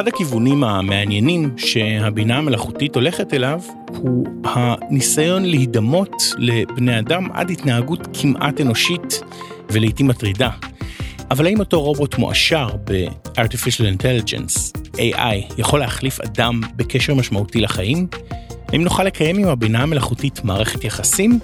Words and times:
אחד 0.00 0.08
הכיוונים 0.08 0.64
המעניינים 0.64 1.54
שהבינה 1.56 2.38
המלאכותית 2.38 2.94
הולכת 2.94 3.34
אליו 3.34 3.60
הוא 3.96 4.26
הניסיון 4.44 5.44
להידמות 5.44 6.22
לבני 6.38 6.98
אדם 6.98 7.28
עד 7.32 7.50
התנהגות 7.50 8.08
כמעט 8.12 8.60
אנושית 8.60 9.20
ולעיתים 9.70 10.06
מטרידה. 10.06 10.50
אבל 11.30 11.46
האם 11.46 11.58
אותו 11.58 11.82
רובוט 11.82 12.18
מואשר 12.18 12.68
ב-artificial 12.84 13.98
intelligence, 13.98 14.80
AI, 14.96 15.54
יכול 15.58 15.80
להחליף 15.80 16.20
אדם 16.20 16.60
בקשר 16.76 17.14
משמעותי 17.14 17.60
לחיים? 17.60 18.06
האם 18.68 18.84
נוכל 18.84 19.04
לקיים 19.04 19.38
עם 19.38 19.48
הבינה 19.48 19.82
המלאכותית 19.82 20.44
מערכת 20.44 20.84
יחסים? 20.84 21.38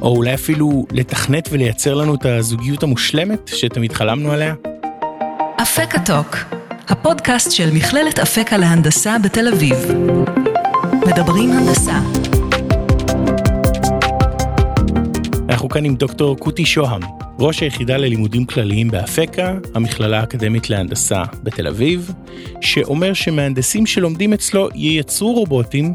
או 0.00 0.16
אולי 0.16 0.34
אפילו 0.34 0.86
לתכנת 0.92 1.48
ולייצר 1.52 1.94
לנו 1.94 2.14
את 2.14 2.26
הזוגיות 2.26 2.82
המושלמת 2.82 3.48
שתמיד 3.48 3.92
חלמנו 3.92 4.32
עליה? 4.32 4.54
אפקה 5.62 5.98
טוק, 5.98 6.59
הפודקאסט 6.90 7.50
של 7.50 7.70
מכללת 7.72 8.18
אפקה 8.18 8.56
להנדסה 8.56 9.16
בתל 9.24 9.48
אביב. 9.48 9.76
מדברים 11.06 11.50
הנדסה. 11.52 12.00
אנחנו 15.48 15.68
כאן 15.68 15.84
עם 15.84 15.96
דוקטור 15.96 16.36
קוטי 16.36 16.66
שוהם, 16.66 17.02
ראש 17.38 17.60
היחידה 17.60 17.96
ללימודים 17.96 18.46
כלליים 18.46 18.88
באפקה, 18.88 19.54
המכללה 19.74 20.20
האקדמית 20.20 20.70
להנדסה 20.70 21.22
בתל 21.42 21.66
אביב, 21.66 22.12
שאומר 22.60 23.14
שמהנדסים 23.14 23.86
שלומדים 23.86 24.32
אצלו 24.32 24.68
ייצרו 24.74 25.34
רובוטים, 25.34 25.94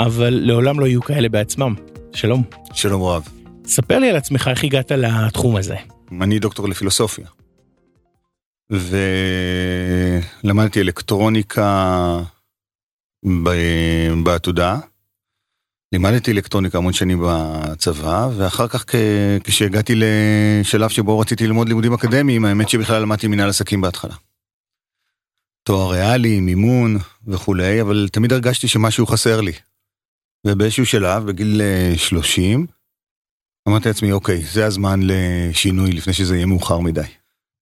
אבל 0.00 0.40
לעולם 0.42 0.80
לא 0.80 0.86
יהיו 0.86 1.02
כאלה 1.02 1.28
בעצמם. 1.28 1.74
שלום. 2.12 2.42
שלום 2.72 3.02
רב. 3.02 3.28
ספר 3.66 3.98
לי 3.98 4.10
על 4.10 4.16
עצמך 4.16 4.48
איך 4.48 4.64
הגעת 4.64 4.92
לתחום 4.92 5.56
הזה. 5.56 5.76
אני 6.20 6.38
דוקטור 6.38 6.68
לפילוסופיה. 6.68 7.39
ולמדתי 10.42 10.80
אלקטרוניקה 10.80 12.22
בעתודה. 14.24 14.78
לימדתי 15.92 16.32
אלקטרוניקה 16.32 16.78
המון 16.78 16.92
שנים 16.92 17.22
בצבא, 17.26 18.28
ואחר 18.36 18.68
כך 18.68 18.84
כשהגעתי 19.44 19.94
לשלב 19.96 20.88
שבו 20.88 21.18
רציתי 21.18 21.46
ללמוד 21.46 21.68
לימודים 21.68 21.92
אקדמיים, 21.92 22.44
האמת 22.44 22.68
שבכלל 22.68 23.02
למדתי 23.02 23.26
מנהל 23.26 23.48
עסקים 23.48 23.80
בהתחלה. 23.80 24.14
תואר 25.62 25.92
ריאלי, 25.92 26.40
מימון 26.40 26.96
וכולי, 27.26 27.80
אבל 27.80 28.08
תמיד 28.12 28.32
הרגשתי 28.32 28.68
שמשהו 28.68 29.06
חסר 29.06 29.40
לי. 29.40 29.52
ובאיזשהו 30.46 30.86
שלב, 30.86 31.26
בגיל 31.26 31.60
30, 31.96 32.66
אמרתי 33.68 33.88
לעצמי, 33.88 34.12
אוקיי, 34.12 34.44
זה 34.44 34.66
הזמן 34.66 35.00
לשינוי 35.02 35.92
לפני 35.92 36.12
שזה 36.12 36.36
יהיה 36.36 36.46
מאוחר 36.46 36.78
מדי. 36.78 37.19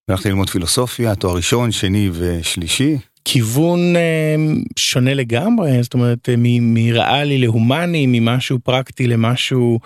הלכתי 0.09 0.28
ללמוד 0.28 0.51
פילוסופיה, 0.51 1.14
תואר 1.14 1.37
ראשון, 1.37 1.73
שני 1.73 2.11
ושלישי. 2.12 2.97
כיוון 3.25 3.97
אה, 3.97 4.37
שונה 4.77 5.14
לגמרי, 5.14 5.83
זאת 5.83 5.95
אומרת, 5.95 6.28
אה, 6.28 6.34
מריאלי 6.61 7.39
להומני, 7.39 8.06
ממשהו 8.06 8.59
פרקטי 8.59 9.06
למשהו 9.06 9.79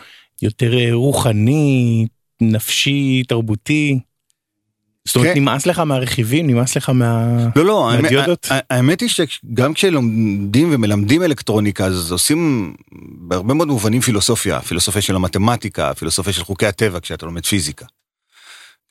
יותר 0.43 0.79
אה, 0.79 0.89
רוחני, 0.93 2.07
נפשי, 2.41 3.23
תרבותי. 3.29 3.99
זאת 5.05 5.17
אומרת, 5.17 5.35
כן. 5.35 5.41
נמאס 5.41 5.67
לך 5.67 5.79
מהרכיבים, 5.79 6.47
נמאס 6.47 6.77
לך 6.77 6.89
מה... 6.89 7.39
לא, 7.57 7.65
לא, 7.65 7.91
מהדיודות? 8.03 8.49
האמת 8.71 9.01
היא 9.01 9.09
שגם 9.09 9.75
כשלומדים 9.75 10.69
ומלמדים 10.73 11.23
אלקטרוניקה, 11.23 11.85
אז 11.87 12.13
עושים 12.13 12.73
בהרבה 13.19 13.55
מאוד 13.55 13.69
מובנים 13.69 14.01
פילוסופיה, 14.01 14.61
פילוסופיה 14.61 15.03
של 15.03 15.17
המתמטיקה, 15.17 15.95
פילוסופיה 15.95 16.33
של 16.33 16.45
חוקי 16.45 16.67
הטבע 16.67 17.01
כשאתה 17.01 17.27
לומד 17.27 17.47
פיזיקה. 17.47 17.87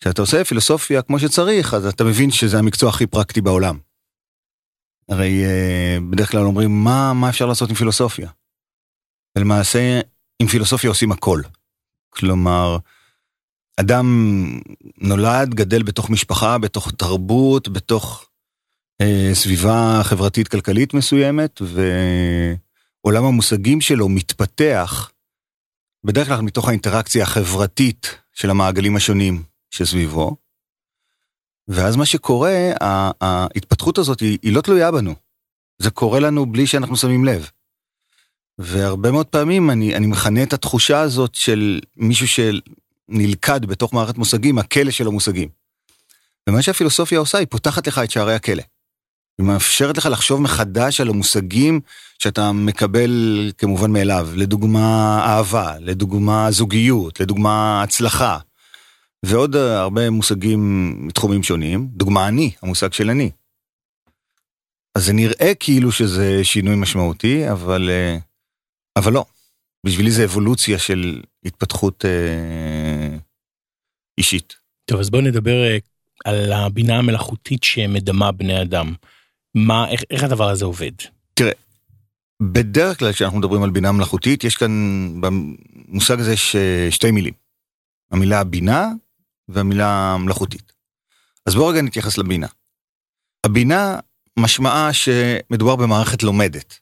כשאתה 0.02 0.22
עושה 0.22 0.44
פילוסופיה 0.44 1.02
כמו 1.02 1.20
שצריך, 1.20 1.74
אז 1.74 1.86
אתה 1.86 2.04
מבין 2.04 2.32
שזה 2.32 2.60
המקצוע 2.60 2.90
הכי 2.90 3.08
פרקטי 3.08 3.42
בעולם. 3.42 3.78
הרי 5.10 5.44
אה, 5.46 5.98
בדרך 6.10 6.32
כלל 6.32 6.46
אומרים, 6.46 6.84
מה, 6.84 7.14
מה 7.14 7.30
אפשר 7.30 7.46
לעשות 7.46 7.70
עם 7.70 7.76
פילוסופיה? 7.76 8.30
ולמעשה, 9.38 10.02
עם 10.40 10.48
פילוסופיה 10.48 10.90
עושים 10.90 11.12
הכל. 11.12 11.42
כלומר, 12.10 12.78
אדם 13.78 14.48
נולד, 14.98 15.54
גדל 15.54 15.84
בתוך 15.84 16.10
משפחה, 16.10 16.58
בתוך 16.58 16.92
תרבות, 16.92 17.70
בתוך 17.70 18.30
אה, 19.02 19.30
סביבה 19.34 20.02
חברתית-כלכלית 20.04 20.94
מסוימת, 20.94 21.62
ועולם 21.62 23.26
המושגים 23.26 23.82
שלו 23.82 24.10
מתפתח 24.10 25.12
בדרך 26.04 26.28
כלל 26.28 26.42
מתוך 26.42 26.68
האינטראקציה 26.68 27.24
החברתית 27.24 28.18
של 28.34 28.50
המעגלים 28.50 28.96
השונים 28.96 29.51
שסביבו. 29.72 30.36
ואז 31.68 31.96
מה 31.96 32.06
שקורה, 32.06 32.72
ההתפתחות 33.22 33.98
הזאת 33.98 34.20
היא, 34.20 34.38
היא 34.42 34.54
לא 34.54 34.62
תלויה 34.62 34.92
בנו. 34.92 35.16
זה 35.80 35.90
קורה 35.90 36.20
לנו 36.20 36.46
בלי 36.46 36.68
שאנחנו 36.68 36.98
שמים 36.98 37.26
לב. 37.26 37.50
והרבה 38.58 39.12
מאוד 39.12 39.26
פעמים 39.26 39.70
אני, 39.70 39.96
אני 39.96 40.08
מכנה 40.08 40.44
את 40.44 40.54
התחושה 40.54 41.00
הזאת 41.00 41.36
של 41.36 41.80
מישהו 41.98 42.28
שנלכד 42.28 43.66
בתוך 43.66 43.94
מערכת 43.94 44.18
מושגים, 44.18 44.58
הכלא 44.58 44.92
של 44.92 45.08
המושגים. 45.08 45.50
ומה 46.50 46.62
שהפילוסופיה 46.62 47.20
עושה, 47.20 47.38
היא 47.38 47.48
פותחת 47.50 47.88
לך 47.88 48.02
את 48.04 48.12
שערי 48.12 48.36
הכלא. 48.36 48.64
היא 49.38 49.48
מאפשרת 49.48 49.98
לך 49.98 50.06
לחשוב 50.06 50.42
מחדש 50.42 51.02
על 51.02 51.10
המושגים 51.10 51.80
שאתה 52.20 52.52
מקבל 52.52 53.52
כמובן 53.58 53.92
מאליו. 53.92 54.30
לדוגמה 54.36 55.20
אהבה, 55.26 55.74
לדוגמה 55.80 56.52
זוגיות, 56.52 57.20
לדוגמה 57.20 57.84
הצלחה. 57.84 58.38
ועוד 59.26 59.56
הרבה 59.56 60.10
מושגים 60.10 60.94
מתחומים 61.08 61.44
שונים, 61.44 61.88
דוגמה 61.92 62.28
אני, 62.28 62.52
המושג 62.62 62.94
של 62.94 63.10
אני. 63.10 63.32
אז 64.96 65.06
זה 65.06 65.14
נראה 65.14 65.56
כאילו 65.60 65.92
שזה 65.92 66.44
שינוי 66.44 66.76
משמעותי, 66.76 67.52
אבל, 67.52 67.90
אה, 67.90 68.18
אבל 68.96 69.14
לא. 69.14 69.26
בשבילי 69.86 70.12
זה 70.12 70.26
אבולוציה 70.26 70.80
של 70.80 71.22
התפתחות 71.46 72.06
אה, 72.06 73.18
אישית. 74.18 74.56
טוב, 74.86 75.00
אז 75.00 75.10
בוא 75.10 75.22
נדבר 75.22 75.64
אה, 75.64 75.78
על 76.26 76.52
הבינה 76.52 76.98
המלאכותית 76.98 77.64
שמדמה 77.64 78.32
בני 78.32 78.62
אדם. 78.62 78.94
מה, 79.56 79.90
איך, 79.90 80.04
איך 80.12 80.24
הדבר 80.24 80.50
הזה 80.50 80.66
עובד? 80.66 80.92
תראה, 81.34 81.52
בדרך 82.42 83.00
כלל 83.00 83.14
כשאנחנו 83.14 83.38
מדברים 83.38 83.64
על 83.64 83.70
בינה 83.70 83.92
מלאכותית, 83.92 84.44
יש 84.44 84.56
כאן 84.56 84.72
במושג 85.22 86.20
הזה 86.20 86.38
ש... 86.38 86.56
שתי 86.90 87.12
מילים. 87.12 87.34
המילה 88.12 88.44
בינה 88.44 88.90
והמילה 89.54 90.18
מלאכותית. 90.20 90.72
אז 91.46 91.56
בואו 91.56 91.68
רגע 91.68 91.82
נתייחס 91.82 92.18
לבינה. 92.18 92.48
הבינה 93.44 94.00
משמעה 94.40 94.94
שמדובר 94.94 95.76
במערכת 95.76 96.24
לומדת, 96.24 96.80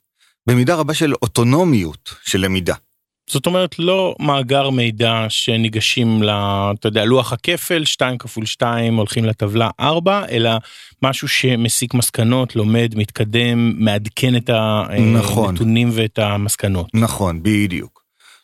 במידה 0.48 0.76
רבה 0.76 0.94
של 0.94 1.14
אוטונומיות 1.14 2.14
של 2.24 2.40
למידה. 2.40 2.76
זאת 3.30 3.46
אומרת 3.46 3.80
לא 3.80 4.16
מאגר 4.20 4.70
מידע 4.70 5.26
שניגשים 5.30 6.24
ל... 6.24 6.30
אתה 6.80 6.88
יודע, 6.88 7.06
לוח 7.06 7.34
הכפל 7.34 7.86
2 7.86 8.18
כפול 8.18 8.46
2 8.46 8.96
הולכים 8.96 9.26
לטבלה 9.26 9.70
4 9.80 10.26
אלא 10.30 10.52
משהו 11.02 11.28
שמסיק 11.28 11.94
מסקנות 11.94 12.56
לומד 12.56 12.94
מתקדם 12.96 13.86
מעדכן 13.86 14.36
את 14.36 14.50
נכון. 15.14 15.50
הנתונים 15.50 15.90
ואת 15.94 16.20
המסקנות. 16.20 16.88
נכון 16.94 17.44
בדיוק. 17.44 17.99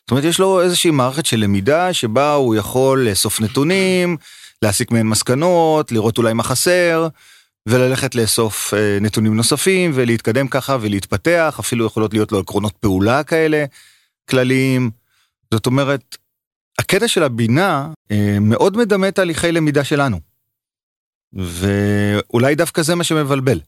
זאת 0.06 0.10
אומרת, 0.10 0.24
יש 0.24 0.38
לו 0.38 0.62
איזושהי 0.62 0.90
מערכת 0.90 1.26
של 1.26 1.36
למידה 1.36 1.92
שבה 1.92 2.34
הוא 2.34 2.54
יכול 2.54 3.08
לאסוף 3.08 3.40
נתונים, 3.40 4.16
להסיק 4.62 4.90
מהן 4.90 5.06
מסקנות, 5.06 5.92
לראות 5.92 6.18
אולי 6.18 6.32
מה 6.32 6.42
חסר, 6.42 7.08
וללכת 7.68 8.14
לאסוף 8.14 8.74
אה, 8.74 8.98
נתונים 9.00 9.36
נוספים 9.36 9.90
ולהתקדם 9.94 10.48
ככה 10.48 10.76
ולהתפתח, 10.80 11.56
אפילו 11.60 11.86
יכולות 11.86 12.12
להיות 12.12 12.32
לו 12.32 12.38
עקרונות 12.38 12.72
פעולה 12.80 13.22
כאלה 13.22 13.64
כלליים. 14.30 14.90
זאת 15.54 15.66
אומרת, 15.66 16.16
הקטע 16.78 17.08
של 17.08 17.22
הבינה 17.22 17.92
אה, 18.10 18.36
מאוד 18.40 18.76
מדמה 18.76 19.10
תהליכי 19.10 19.52
למידה 19.52 19.84
שלנו. 19.84 20.20
ואולי 21.32 22.54
דווקא 22.54 22.82
זה 22.82 22.94
מה 22.94 23.04
שמבלבל. 23.04 23.60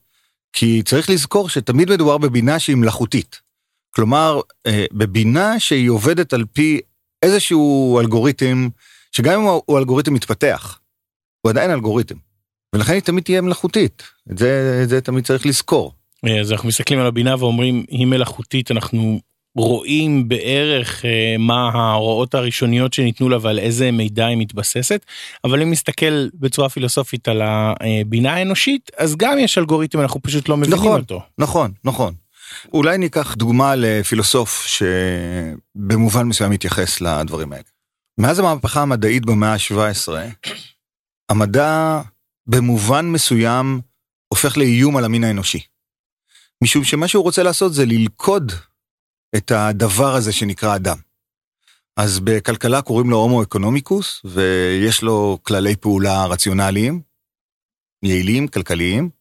כי 0.52 0.82
צריך 0.84 1.10
לזכור 1.10 1.48
שתמיד 1.48 1.90
מדובר 1.90 2.18
בבינה 2.18 2.58
שהיא 2.58 2.76
מלאכותית. 2.76 3.47
כלומר, 3.90 4.40
אה, 4.66 4.84
בבינה 4.92 5.60
שהיא 5.60 5.90
עובדת 5.90 6.32
על 6.32 6.44
פי 6.52 6.80
איזשהו 7.22 8.00
אלגוריתם, 8.00 8.68
שגם 9.12 9.40
אם 9.40 9.46
הוא 9.66 9.78
אלגוריתם 9.78 10.14
מתפתח, 10.14 10.78
הוא 11.40 11.50
עדיין 11.50 11.70
אלגוריתם. 11.70 12.14
ולכן 12.74 12.92
היא 12.92 13.02
תמיד 13.02 13.24
תהיה 13.24 13.40
מלאכותית, 13.40 14.02
את 14.32 14.38
זה, 14.38 14.80
את 14.82 14.88
זה 14.88 15.00
תמיד 15.00 15.24
צריך 15.24 15.46
לזכור. 15.46 15.92
אה, 16.26 16.40
אז 16.40 16.52
אנחנו 16.52 16.68
מסתכלים 16.68 17.00
על 17.00 17.06
הבינה 17.06 17.34
ואומרים, 17.38 17.84
היא 17.88 18.06
מלאכותית, 18.06 18.70
אנחנו 18.70 19.20
רואים 19.56 20.28
בערך 20.28 21.04
אה, 21.04 21.36
מה 21.38 21.70
ההוראות 21.74 22.34
הראשוניות 22.34 22.92
שניתנו 22.92 23.28
לה 23.28 23.38
ועל 23.40 23.58
איזה 23.58 23.90
מידע 23.90 24.26
היא 24.26 24.36
מתבססת, 24.36 25.06
אבל 25.44 25.62
אם 25.62 25.70
נסתכל 25.70 26.28
בצורה 26.34 26.68
פילוסופית 26.68 27.28
על 27.28 27.42
הבינה 27.44 28.34
האנושית, 28.34 28.90
אז 28.96 29.16
גם 29.16 29.38
יש 29.38 29.58
אלגוריתם, 29.58 30.00
אנחנו 30.00 30.22
פשוט 30.22 30.48
לא 30.48 30.56
מבינים 30.56 30.78
נכון, 30.78 31.00
אותו. 31.00 31.20
נכון, 31.38 31.70
נכון. 31.84 32.14
אולי 32.72 32.98
ניקח 32.98 33.34
דוגמה 33.34 33.74
לפילוסוף 33.76 34.66
שבמובן 34.66 36.22
מסוים 36.22 36.50
מתייחס 36.50 37.00
לדברים 37.00 37.52
האלה. 37.52 37.64
מאז 38.18 38.38
המהפכה 38.38 38.82
המדעית 38.82 39.26
במאה 39.26 39.52
ה-17, 39.52 40.12
המדע 41.28 42.00
במובן 42.46 43.06
מסוים 43.06 43.80
הופך 44.28 44.56
לאיום 44.56 44.96
על 44.96 45.04
המין 45.04 45.24
האנושי. 45.24 45.60
משום 46.64 46.84
שמה 46.84 47.08
שהוא 47.08 47.24
רוצה 47.24 47.42
לעשות 47.42 47.74
זה 47.74 47.84
ללכוד 47.86 48.52
את 49.36 49.50
הדבר 49.50 50.14
הזה 50.14 50.32
שנקרא 50.32 50.76
אדם. 50.76 50.96
אז 51.96 52.20
בכלכלה 52.20 52.82
קוראים 52.82 53.10
לו 53.10 53.16
הומו 53.16 53.42
אקונומיקוס, 53.42 54.22
ויש 54.24 55.02
לו 55.02 55.38
כללי 55.42 55.76
פעולה 55.76 56.26
רציונליים, 56.26 57.00
יעילים, 58.02 58.48
כלכליים. 58.48 59.17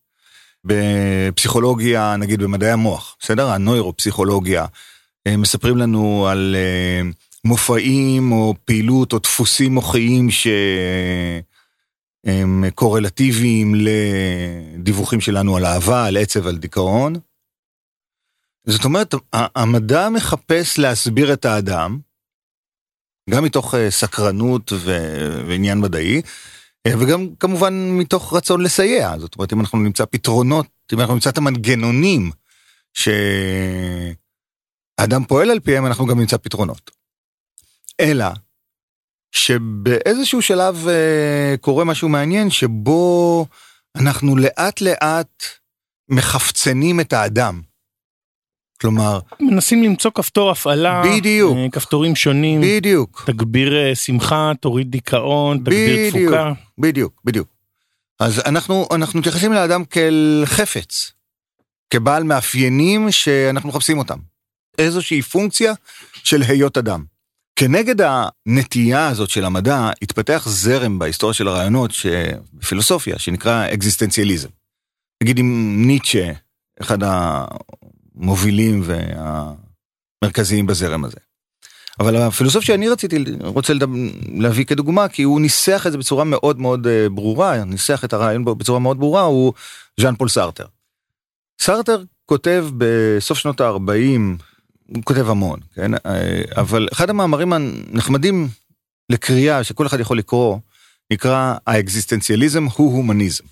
בפסיכולוגיה, 0.67 2.15
נגיד 2.15 2.43
במדעי 2.43 2.71
המוח, 2.71 3.17
בסדר? 3.19 3.49
הנוירופסיכולוגיה, 3.49 4.65
מספרים 5.27 5.77
לנו 5.77 6.27
על 6.27 6.55
אה, 6.59 7.01
מופעים 7.45 8.31
או 8.31 8.55
פעילות 8.65 9.13
או 9.13 9.19
דפוסים 9.19 9.73
מוחיים 9.73 10.27
שהם 10.31 11.43
קורלטיביים 12.75 13.75
לדיווחים 13.75 15.21
שלנו 15.21 15.57
על 15.57 15.65
אהבה, 15.65 16.05
על 16.05 16.17
עצב, 16.17 16.47
על 16.47 16.57
דיכאון. 16.57 17.15
זאת 18.65 18.85
אומרת, 18.85 19.15
המדע 19.33 20.09
מחפש 20.09 20.79
להסביר 20.79 21.33
את 21.33 21.45
האדם, 21.45 21.99
גם 23.29 23.43
מתוך 23.43 23.75
אה, 23.75 23.91
סקרנות 23.91 24.73
ועניין 25.47 25.79
מדעי, 25.79 26.15
אה, 26.15 26.21
וגם 26.99 27.27
כמובן 27.39 27.73
מתוך 27.91 28.33
רצון 28.33 28.61
לסייע, 28.61 29.17
זאת 29.19 29.35
אומרת 29.35 29.53
אם 29.53 29.59
אנחנו 29.59 29.77
נמצא 29.77 30.05
פתרונות, 30.05 30.67
אם 30.93 30.99
אנחנו 30.99 31.13
נמצא 31.13 31.29
את 31.29 31.37
המנגנונים 31.37 32.31
שאדם 32.93 33.15
פועל 35.27 35.51
על 35.51 35.59
פיהם, 35.59 35.85
אנחנו 35.85 36.05
גם 36.05 36.19
נמצא 36.19 36.37
פתרונות. 36.37 36.91
אלא 37.99 38.25
שבאיזשהו 39.31 40.41
שלב 40.41 40.87
אה, 40.87 41.55
קורה 41.61 41.85
משהו 41.85 42.09
מעניין 42.09 42.49
שבו 42.49 43.45
אנחנו 43.95 44.35
לאט 44.35 44.81
לאט 44.81 45.43
מחפצנים 46.09 46.99
את 46.99 47.13
האדם. 47.13 47.61
כלומר 48.81 49.19
מנסים 49.39 49.83
למצוא 49.83 50.11
כפתור 50.11 50.51
הפעלה 50.51 51.03
בדיוק 51.05 51.57
אה, 51.57 51.69
כפתורים 51.71 52.15
שונים 52.15 52.61
בדיוק 52.61 53.23
תגביר 53.25 53.93
שמחה 53.93 54.51
תוריד 54.61 54.91
דיכאון 54.91 55.57
תגביר 55.57 56.09
בדיוק, 56.09 56.15
תפוקה 56.15 56.51
בדיוק 56.77 57.21
בדיוק. 57.25 57.47
אז 58.19 58.41
אנחנו 58.45 58.87
אנחנו 58.91 59.19
מתייחסים 59.19 59.53
לאדם 59.53 59.85
כאל 59.85 60.43
חפץ 60.45 61.11
כבעל 61.89 62.23
מאפיינים 62.23 63.11
שאנחנו 63.11 63.69
מחפשים 63.69 63.97
אותם. 63.97 64.17
איזושהי 64.77 65.21
פונקציה 65.21 65.73
של 66.23 66.41
היות 66.41 66.77
אדם. 66.77 67.03
כנגד 67.55 67.95
הנטייה 68.01 69.07
הזאת 69.07 69.29
של 69.29 69.45
המדע 69.45 69.89
התפתח 70.01 70.43
זרם 70.47 70.99
בהיסטוריה 70.99 71.33
של 71.33 71.47
הרעיונות 71.47 71.91
בפילוסופיה 72.53 73.19
שנקרא 73.19 73.65
אקזיסטנציאליזם. 73.73 74.49
נגיד 75.23 75.39
עם 75.39 75.81
ניטשה 75.87 76.31
אחד 76.81 76.97
המובילים 78.19 78.83
והמרכזיים 78.85 80.67
בזרם 80.67 81.05
הזה. 81.05 81.17
אבל 81.99 82.15
הפילוסוף 82.15 82.63
שאני 82.63 82.89
רציתי 82.89 83.23
רוצה 83.39 83.73
להביא 84.33 84.65
כדוגמה 84.65 85.07
כי 85.07 85.23
הוא 85.23 85.41
ניסח 85.41 85.87
את 85.87 85.91
זה 85.91 85.97
בצורה 85.97 86.23
מאוד 86.23 86.59
מאוד 86.59 86.87
אה, 86.87 87.09
ברורה 87.09 87.63
ניסח 87.63 88.03
את 88.03 88.13
הרעיון 88.13 88.45
בצורה 88.45 88.79
מאוד 88.79 88.99
ברורה 88.99 89.21
הוא 89.21 89.53
ז'אן 89.99 90.15
פול 90.15 90.29
סארטר. 90.29 90.65
סארטר 91.61 92.03
כותב 92.25 92.67
בסוף 92.77 93.37
שנות 93.37 93.61
ה-40 93.61 94.43
הוא 94.87 95.03
כותב 95.03 95.29
המון 95.29 95.59
כן 95.75 95.93
אה, 95.93 96.41
אבל 96.57 96.87
אחד 96.91 97.09
המאמרים 97.09 97.53
הנחמדים 97.53 98.47
לקריאה 99.09 99.63
שכל 99.63 99.87
אחד 99.87 99.99
יכול 99.99 100.17
לקרוא 100.17 100.57
נקרא 101.13 101.55
האקזיסטנציאליזם 101.67 102.65
הוא 102.65 102.93
הומניזם. 102.93 103.43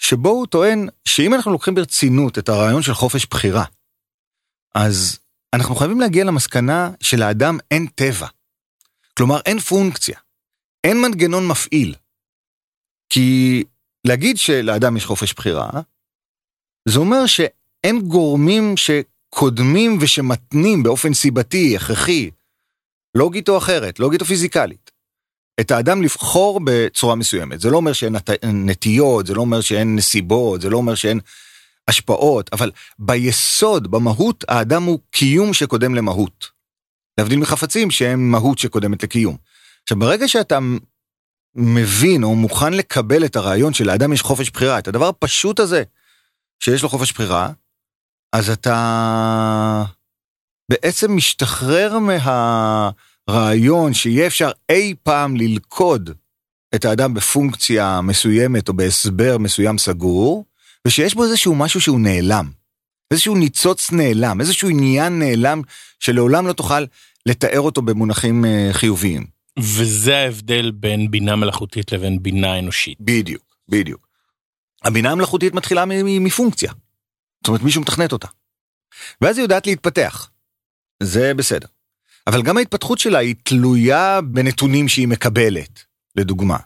שבו 0.00 0.28
הוא 0.28 0.46
טוען 0.46 0.88
שאם 1.04 1.34
אנחנו 1.34 1.52
לוקחים 1.52 1.74
ברצינות 1.74 2.38
את 2.38 2.48
הרעיון 2.48 2.82
של 2.82 2.94
חופש 2.94 3.26
בחירה, 3.26 3.64
אז 4.74 5.18
אנחנו 5.54 5.74
חייבים 5.74 6.00
להגיע 6.00 6.24
למסקנה 6.24 6.90
שלאדם 7.00 7.58
אין 7.70 7.86
טבע. 7.86 8.26
כלומר, 9.16 9.40
אין 9.46 9.58
פונקציה, 9.58 10.18
אין 10.84 11.02
מנגנון 11.02 11.48
מפעיל. 11.48 11.94
כי 13.08 13.62
להגיד 14.06 14.36
שלאדם 14.36 14.96
יש 14.96 15.06
חופש 15.06 15.34
בחירה, 15.34 15.70
זה 16.88 16.98
אומר 16.98 17.26
שאין 17.26 18.00
גורמים 18.08 18.74
שקודמים 18.76 19.98
ושמתנים 20.00 20.82
באופן 20.82 21.14
סיבתי, 21.14 21.76
הכרחי, 21.76 22.30
לוגית 23.14 23.48
או 23.48 23.58
אחרת, 23.58 23.98
לוגית 23.98 24.20
או 24.20 24.26
פיזיקלית, 24.26 24.89
את 25.60 25.70
האדם 25.70 26.02
לבחור 26.02 26.60
בצורה 26.64 27.14
מסוימת. 27.14 27.60
זה 27.60 27.70
לא 27.70 27.76
אומר 27.76 27.92
שאין 27.92 28.16
נטיות, 28.52 29.26
זה 29.26 29.34
לא 29.34 29.40
אומר 29.40 29.60
שאין 29.60 29.96
נסיבות, 29.96 30.60
זה 30.60 30.70
לא 30.70 30.76
אומר 30.76 30.94
שאין 30.94 31.20
השפעות, 31.88 32.50
אבל 32.52 32.70
ביסוד, 32.98 33.90
במהות, 33.90 34.44
האדם 34.48 34.82
הוא 34.82 35.00
קיום 35.10 35.54
שקודם 35.54 35.94
למהות. 35.94 36.48
להבדיל 37.18 37.38
מחפצים 37.38 37.90
שהם 37.90 38.30
מהות 38.30 38.58
שקודמת 38.58 39.02
לקיום. 39.02 39.36
עכשיו, 39.82 39.98
ברגע 39.98 40.28
שאתה 40.28 40.58
מבין 41.54 42.24
או 42.24 42.34
מוכן 42.34 42.72
לקבל 42.72 43.24
את 43.24 43.36
הרעיון 43.36 43.74
שלאדם 43.74 44.12
יש 44.12 44.22
חופש 44.22 44.50
בחירה, 44.50 44.78
את 44.78 44.88
הדבר 44.88 45.08
הפשוט 45.08 45.60
הזה, 45.60 45.82
שיש 46.60 46.82
לו 46.82 46.88
חופש 46.88 47.12
בחירה, 47.12 47.50
אז 48.32 48.50
אתה 48.50 49.84
בעצם 50.70 51.16
משתחרר 51.16 51.98
מהרעיון 53.28 53.94
שיהיה 53.94 54.26
אפשר 54.26 54.50
אי 54.68 54.94
פעם 55.02 55.36
ללכוד 55.36 56.10
את 56.74 56.84
האדם 56.84 57.14
בפונקציה 57.14 58.00
מסוימת 58.00 58.68
או 58.68 58.74
בהסבר 58.74 59.38
מסוים 59.38 59.78
סגור, 59.78 60.44
ושיש 60.86 61.14
בו 61.14 61.24
איזשהו 61.24 61.54
משהו 61.54 61.80
שהוא 61.80 62.00
נעלם. 62.00 62.50
איזשהו 63.10 63.34
ניצוץ 63.34 63.92
נעלם, 63.92 64.40
איזשהו 64.40 64.68
עניין 64.68 65.18
נעלם 65.18 65.62
שלעולם 66.00 66.46
לא 66.46 66.52
תוכל 66.52 66.84
לתאר 67.26 67.60
אותו 67.60 67.82
במונחים 67.82 68.44
אה, 68.44 68.68
חיוביים. 68.72 69.26
וזה 69.58 70.16
ההבדל 70.16 70.70
בין 70.70 71.10
בינה 71.10 71.36
מלאכותית 71.36 71.92
לבין 71.92 72.22
בינה 72.22 72.58
אנושית. 72.58 72.98
בדיוק, 73.00 73.56
בדיוק. 73.68 74.08
הבינה 74.84 75.10
המלאכותית 75.10 75.54
מתחילה 75.54 75.84
מפונקציה. 76.20 76.72
זאת 77.42 77.48
אומרת 77.48 77.62
מישהו 77.62 77.80
מתכנת 77.80 78.12
אותה. 78.12 78.28
ואז 79.20 79.38
היא 79.38 79.44
יודעת 79.44 79.66
להתפתח. 79.66 80.30
זה 81.02 81.34
בסדר. 81.34 81.68
אבל 82.26 82.42
גם 82.42 82.56
ההתפתחות 82.56 82.98
שלה 82.98 83.18
היא 83.18 83.34
תלויה 83.42 84.20
בנתונים 84.20 84.88
שהיא 84.88 85.08
מקבלת, 85.08 85.84
לדוגמה. 86.16 86.56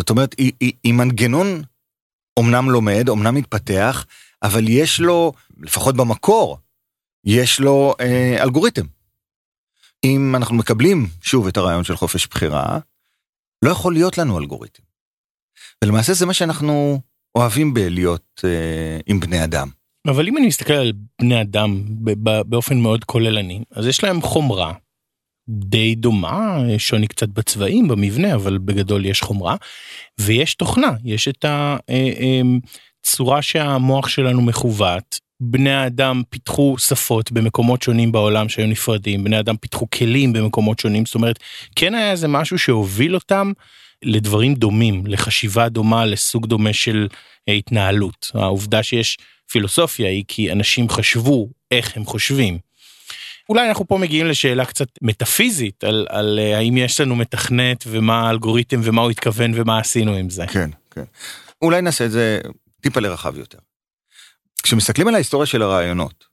זאת 0.00 0.10
אומרת, 0.10 0.34
היא, 0.38 0.52
היא, 0.60 0.72
היא 0.84 0.94
מנגנון 0.94 1.62
אומנם 2.36 2.70
לומד, 2.70 3.08
אומנם 3.08 3.34
מתפתח, 3.34 4.06
אבל 4.42 4.68
יש 4.68 5.00
לו, 5.00 5.32
לפחות 5.60 5.96
במקור, 5.96 6.58
יש 7.24 7.60
לו 7.60 7.94
אה, 8.00 8.42
אלגוריתם. 8.42 8.86
אם 10.04 10.36
אנחנו 10.36 10.54
מקבלים 10.54 11.06
שוב 11.22 11.46
את 11.46 11.56
הרעיון 11.56 11.84
של 11.84 11.96
חופש 11.96 12.26
בחירה, 12.26 12.78
לא 13.64 13.70
יכול 13.70 13.92
להיות 13.92 14.18
לנו 14.18 14.38
אלגוריתם. 14.38 14.82
ולמעשה 15.84 16.12
זה 16.12 16.26
מה 16.26 16.34
שאנחנו 16.34 17.00
אוהבים 17.34 17.74
בלהיות 17.74 18.40
אה, 18.44 18.98
עם 19.06 19.20
בני 19.20 19.44
אדם. 19.44 19.68
אבל 20.06 20.28
אם 20.28 20.36
אני 20.36 20.46
מסתכל 20.46 20.72
על 20.72 20.92
בני 21.20 21.42
אדם 21.42 21.84
באופן 22.46 22.78
מאוד 22.78 23.04
כוללני, 23.04 23.64
אז 23.70 23.86
יש 23.86 24.04
להם 24.04 24.22
חומרה 24.22 24.74
די 25.50 25.94
דומה, 25.94 26.58
שוני 26.78 27.06
קצת 27.06 27.28
בצבעים, 27.28 27.88
במבנה, 27.88 28.34
אבל 28.34 28.58
בגדול 28.58 29.06
יש 29.06 29.20
חומרה, 29.22 29.56
ויש 30.20 30.54
תוכנה, 30.54 30.90
יש 31.04 31.28
את 31.28 31.44
הצורה 31.44 33.32
אה, 33.32 33.36
אה, 33.36 33.42
שהמוח 33.42 34.08
שלנו 34.08 34.42
מכוות. 34.42 35.30
בני 35.42 35.72
האדם 35.72 36.22
פיתחו 36.30 36.76
שפות 36.78 37.32
במקומות 37.32 37.82
שונים 37.82 38.12
בעולם 38.12 38.48
שהיו 38.48 38.66
נפרדים, 38.66 39.24
בני 39.24 39.38
אדם 39.38 39.56
פיתחו 39.56 39.90
כלים 39.90 40.32
במקומות 40.32 40.78
שונים, 40.78 41.06
זאת 41.06 41.14
אומרת, 41.14 41.38
כן 41.76 41.94
היה 41.94 42.10
איזה 42.10 42.28
משהו 42.28 42.58
שהוביל 42.58 43.14
אותם 43.14 43.52
לדברים 44.02 44.54
דומים, 44.54 45.06
לחשיבה 45.06 45.68
דומה, 45.68 46.06
לסוג 46.06 46.46
דומה 46.46 46.72
של 46.72 47.08
אה, 47.48 47.54
התנהלות. 47.54 48.30
העובדה 48.34 48.82
שיש 48.82 49.18
פילוסופיה 49.50 50.08
היא 50.08 50.24
כי 50.28 50.52
אנשים 50.52 50.88
חשבו 50.88 51.48
איך 51.70 51.96
הם 51.96 52.04
חושבים. 52.04 52.69
אולי 53.50 53.68
אנחנו 53.68 53.88
פה 53.88 53.98
מגיעים 53.98 54.26
לשאלה 54.26 54.64
קצת 54.64 54.88
מטאפיזית 55.02 55.84
על, 55.84 56.06
על 56.08 56.38
אה, 56.38 56.58
האם 56.58 56.76
יש 56.76 57.00
לנו 57.00 57.16
מתכנת 57.16 57.84
ומה 57.86 58.20
האלגוריתם 58.20 58.80
ומה 58.84 59.02
הוא 59.02 59.10
התכוון 59.10 59.52
ומה 59.54 59.78
עשינו 59.78 60.14
עם 60.14 60.30
זה. 60.30 60.46
כן, 60.46 60.70
כן. 60.90 61.04
אולי 61.62 61.82
נעשה 61.82 62.06
את 62.06 62.10
זה 62.10 62.40
טיפה 62.80 63.00
לרחב 63.00 63.38
יותר. 63.38 63.58
כשמסתכלים 64.62 65.08
על 65.08 65.14
ההיסטוריה 65.14 65.46
של 65.46 65.62
הרעיונות, 65.62 66.24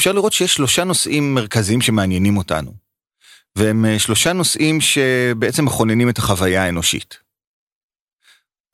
אפשר 0.00 0.12
לראות 0.12 0.32
שיש 0.32 0.54
שלושה 0.54 0.84
נושאים 0.84 1.34
מרכזיים 1.34 1.80
שמעניינים 1.80 2.36
אותנו. 2.36 2.72
והם 3.56 3.84
אה, 3.84 3.98
שלושה 3.98 4.32
נושאים 4.32 4.80
שבעצם 4.80 5.64
מכוננים 5.64 6.08
את 6.08 6.18
החוויה 6.18 6.64
האנושית. 6.64 7.18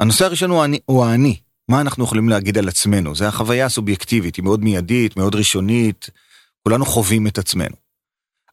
הנושא 0.00 0.25
הראשון 0.25 0.50
הוא 0.87 1.05
האני, 1.05 1.41
מה 1.69 1.81
אנחנו 1.81 2.05
יכולים 2.05 2.29
להגיד 2.29 2.59
על 2.59 2.69
עצמנו, 2.69 3.14
זה 3.14 3.29
החוויה 3.29 3.67
הסובייקטיבית, 3.67 4.37
היא 4.37 4.45
מאוד 4.45 4.64
מיידית, 4.64 5.17
מאוד 5.17 5.35
ראשונית, 5.35 6.11
כולנו 6.62 6.87
חווים 6.87 7.26
את 7.26 7.38
עצמנו. 7.38 7.76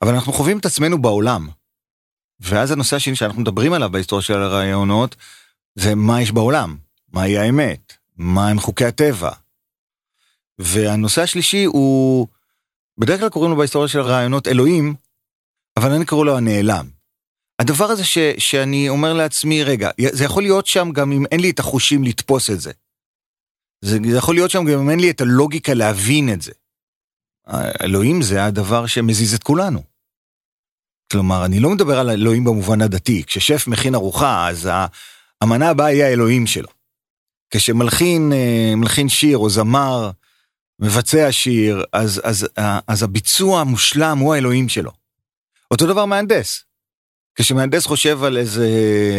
אבל 0.01 0.13
אנחנו 0.13 0.33
חווים 0.33 0.57
את 0.57 0.65
עצמנו 0.65 1.01
בעולם. 1.01 1.49
ואז 2.39 2.71
הנושא 2.71 2.95
השני 2.95 3.15
שאנחנו 3.15 3.41
מדברים 3.41 3.73
עליו 3.73 3.89
בהיסטוריה 3.89 4.23
של 4.23 4.41
הרעיונות, 4.41 5.15
זה 5.75 5.95
מה 5.95 6.21
יש 6.21 6.31
בעולם, 6.31 6.77
מהי 7.13 7.37
האמת, 7.37 7.93
מהם 8.17 8.59
חוקי 8.59 8.85
הטבע. 8.85 9.31
והנושא 10.59 11.21
השלישי 11.21 11.63
הוא, 11.63 12.27
בדרך 12.97 13.19
כלל 13.19 13.29
קוראים 13.29 13.51
לו 13.51 13.57
בהיסטוריה 13.57 13.87
של 13.87 13.99
הרעיונות 13.99 14.47
אלוהים, 14.47 14.95
אבל 15.77 15.91
אני 15.91 16.05
קורא 16.05 16.25
לו 16.25 16.37
הנעלם. 16.37 16.89
הדבר 17.59 17.85
הזה 17.85 18.03
ש, 18.03 18.17
שאני 18.37 18.89
אומר 18.89 19.13
לעצמי, 19.13 19.63
רגע, 19.63 19.89
זה 20.11 20.23
יכול 20.23 20.43
להיות 20.43 20.67
שם 20.67 20.91
גם 20.91 21.11
אם 21.11 21.25
אין 21.31 21.39
לי 21.39 21.49
את 21.49 21.59
החושים 21.59 22.03
לתפוס 22.03 22.49
את 22.49 22.59
זה. 22.59 22.71
זה 23.81 23.97
יכול 24.17 24.35
להיות 24.35 24.51
שם 24.51 24.65
גם 24.65 24.79
אם 24.79 24.89
אין 24.89 24.99
לי 24.99 25.09
את 25.09 25.21
הלוגיקה 25.21 25.73
להבין 25.73 26.33
את 26.33 26.41
זה. 26.41 26.51
אלוהים 27.84 28.22
זה 28.22 28.46
הדבר 28.46 28.86
שמזיז 28.86 29.34
את 29.34 29.44
כולנו. 29.44 29.84
כלומר, 31.12 31.46
אני 31.46 31.60
לא 31.60 31.70
מדבר 31.70 32.00
על 32.00 32.10
אלוהים 32.10 32.44
במובן 32.44 32.82
הדתי. 32.82 33.24
כששף 33.27 33.68
מכין 33.68 33.96
ארוחה, 33.96 34.50
אז 34.50 34.70
המנה 35.41 35.70
הבאה 35.70 35.88
היא 35.88 36.03
האלוהים 36.03 36.48
שלו. 36.48 36.68
כשמלחין 37.50 38.34
אה, 38.34 38.74
מלחין 38.75 39.10
שיר 39.10 39.38
או 39.38 39.50
זמר, 39.50 40.12
מבצע 40.79 41.27
שיר, 41.32 41.84
אז, 41.94 42.22
אז, 42.24 42.48
אז 42.88 43.03
הביצוע 43.03 43.62
המושלם 43.62 44.18
הוא 44.18 44.36
האלוהים 44.36 44.70
שלו. 44.70 44.91
אותו 45.72 45.88
דבר 45.88 46.06
מהנדס. 46.06 46.63
כשמהנדס 47.36 47.86
חושב 47.86 48.24
על 48.24 48.38
איזה, 48.38 48.68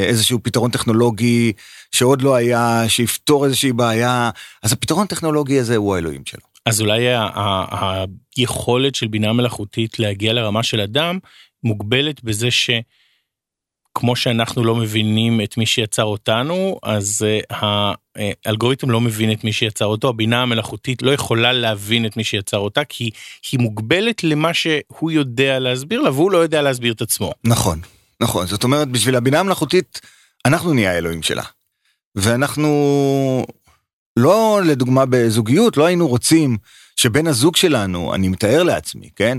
איזשהו 0.07 0.43
פתרון 0.43 0.71
טכנולוגי 0.71 1.53
שעוד 1.93 2.23
לא 2.23 2.35
היה, 2.35 2.85
שיפתור 2.89 3.45
איזושהי 3.45 3.73
בעיה, 3.73 4.31
אז 4.63 4.73
הפתרון 4.73 5.05
הטכנולוגי 5.05 5.61
הזה 5.61 5.77
הוא 5.77 5.95
האלוהים 5.95 6.23
שלו. 6.27 6.50
אז 6.71 6.81
אולי 6.81 7.07
היכולת 8.37 8.95
של 8.95 9.07
בינה 9.07 9.33
מלאכותית 9.33 9.99
להגיע 9.99 10.33
לרמה 10.33 10.63
של 10.63 10.81
אדם 10.81 11.19
מוגבלת 11.65 12.25
בזה 12.25 12.49
שכמו 12.51 14.17
שאנחנו 14.17 14.65
לא 14.65 14.75
מבינים 14.75 15.41
את 15.41 15.57
מי 15.57 15.67
שיצר 15.67 16.05
אותנו, 16.05 16.79
אז 16.83 17.27
אה, 17.53 17.93
האלגוריתם 18.45 18.91
לא 18.91 19.01
מבין 19.01 19.33
את 19.33 19.45
מי 19.45 19.53
שיצר 19.53 19.85
אותו, 19.85 20.09
הבינה 20.09 20.43
המלאכותית 20.43 21.03
לא 21.03 21.11
יכולה 21.11 21.53
להבין 21.53 22.07
את 22.07 22.17
מי 22.17 22.25
שיצר 22.25 22.59
אותה, 22.59 22.85
כי 22.85 23.11
היא 23.53 23.61
מוגבלת 23.61 24.25
למה 24.25 24.55
שהוא 24.55 25.11
יודע 25.11 25.59
להסביר 25.59 26.01
לה, 26.01 26.11
והוא 26.11 26.31
לא 26.31 26.39
יודע 26.39 26.63
להסביר 26.63 26.93
את 26.93 27.03
עצמו. 27.03 27.33
נכון, 27.45 27.81
נכון. 28.21 28.47
זאת 28.47 28.65
אומרת, 28.65 28.89
בשביל 28.89 29.17
הבינה 29.17 29.41
המלאכותית, 29.41 30.01
אנחנו 30.47 30.75
נהיה 30.75 30.93
האלוהים 30.93 31.23
שלה. 31.23 31.43
ואנחנו, 32.15 33.47
לא 34.17 34.61
לדוגמה 34.65 35.07
בזוגיות, 35.07 35.77
לא 35.77 35.85
היינו 35.85 36.09
רוצים 36.09 36.57
שבן 36.97 37.27
הזוג 37.27 37.57
שלנו, 37.57 38.15
אני 38.15 38.29
מתאר 38.29 38.63
לעצמי, 38.63 39.11
כן? 39.17 39.39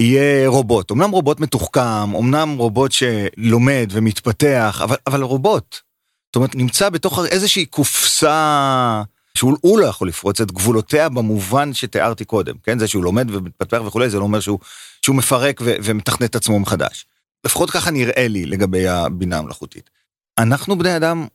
יהיה 0.00 0.48
רובוט. 0.48 0.90
אמנם 0.92 1.10
רובוט 1.10 1.40
מתוחכם, 1.40 2.16
אמנם 2.16 2.56
רובוט 2.58 2.92
שלומד 2.92 3.88
ומתפתח, 3.90 4.80
אבל, 4.84 4.96
אבל 5.06 5.22
רובוט. 5.22 5.76
זאת 6.26 6.36
אומרת, 6.36 6.54
נמצא 6.54 6.88
בתוך 6.88 7.18
איזושהי 7.30 7.66
קופסה 7.66 9.02
שהוא 9.36 9.78
לא 9.78 9.86
יכול 9.86 10.08
לפרוץ 10.08 10.40
את 10.40 10.52
גבולותיה 10.52 11.08
במובן 11.08 11.74
שתיארתי 11.74 12.24
קודם, 12.24 12.54
כן? 12.62 12.78
זה 12.78 12.88
שהוא 12.88 13.04
לומד 13.04 13.30
ומתפתח 13.30 13.80
וכולי, 13.86 14.10
זה 14.10 14.18
לא 14.18 14.22
אומר 14.24 14.40
שהוא, 14.40 14.58
שהוא 15.02 15.16
מפרק 15.16 15.60
ו, 15.64 15.74
ומתכנת 15.82 16.36
עצמו 16.36 16.60
מחדש. 16.60 17.06
לפחות 17.44 17.70
ככה 17.70 17.90
נראה 17.90 18.28
לי 18.28 18.46
לגבי 18.46 18.88
הבינה 18.88 19.38
המלאכותית. 19.38 19.90
אנחנו 20.38 20.78
בני 20.78 20.96
אדם 20.96 21.26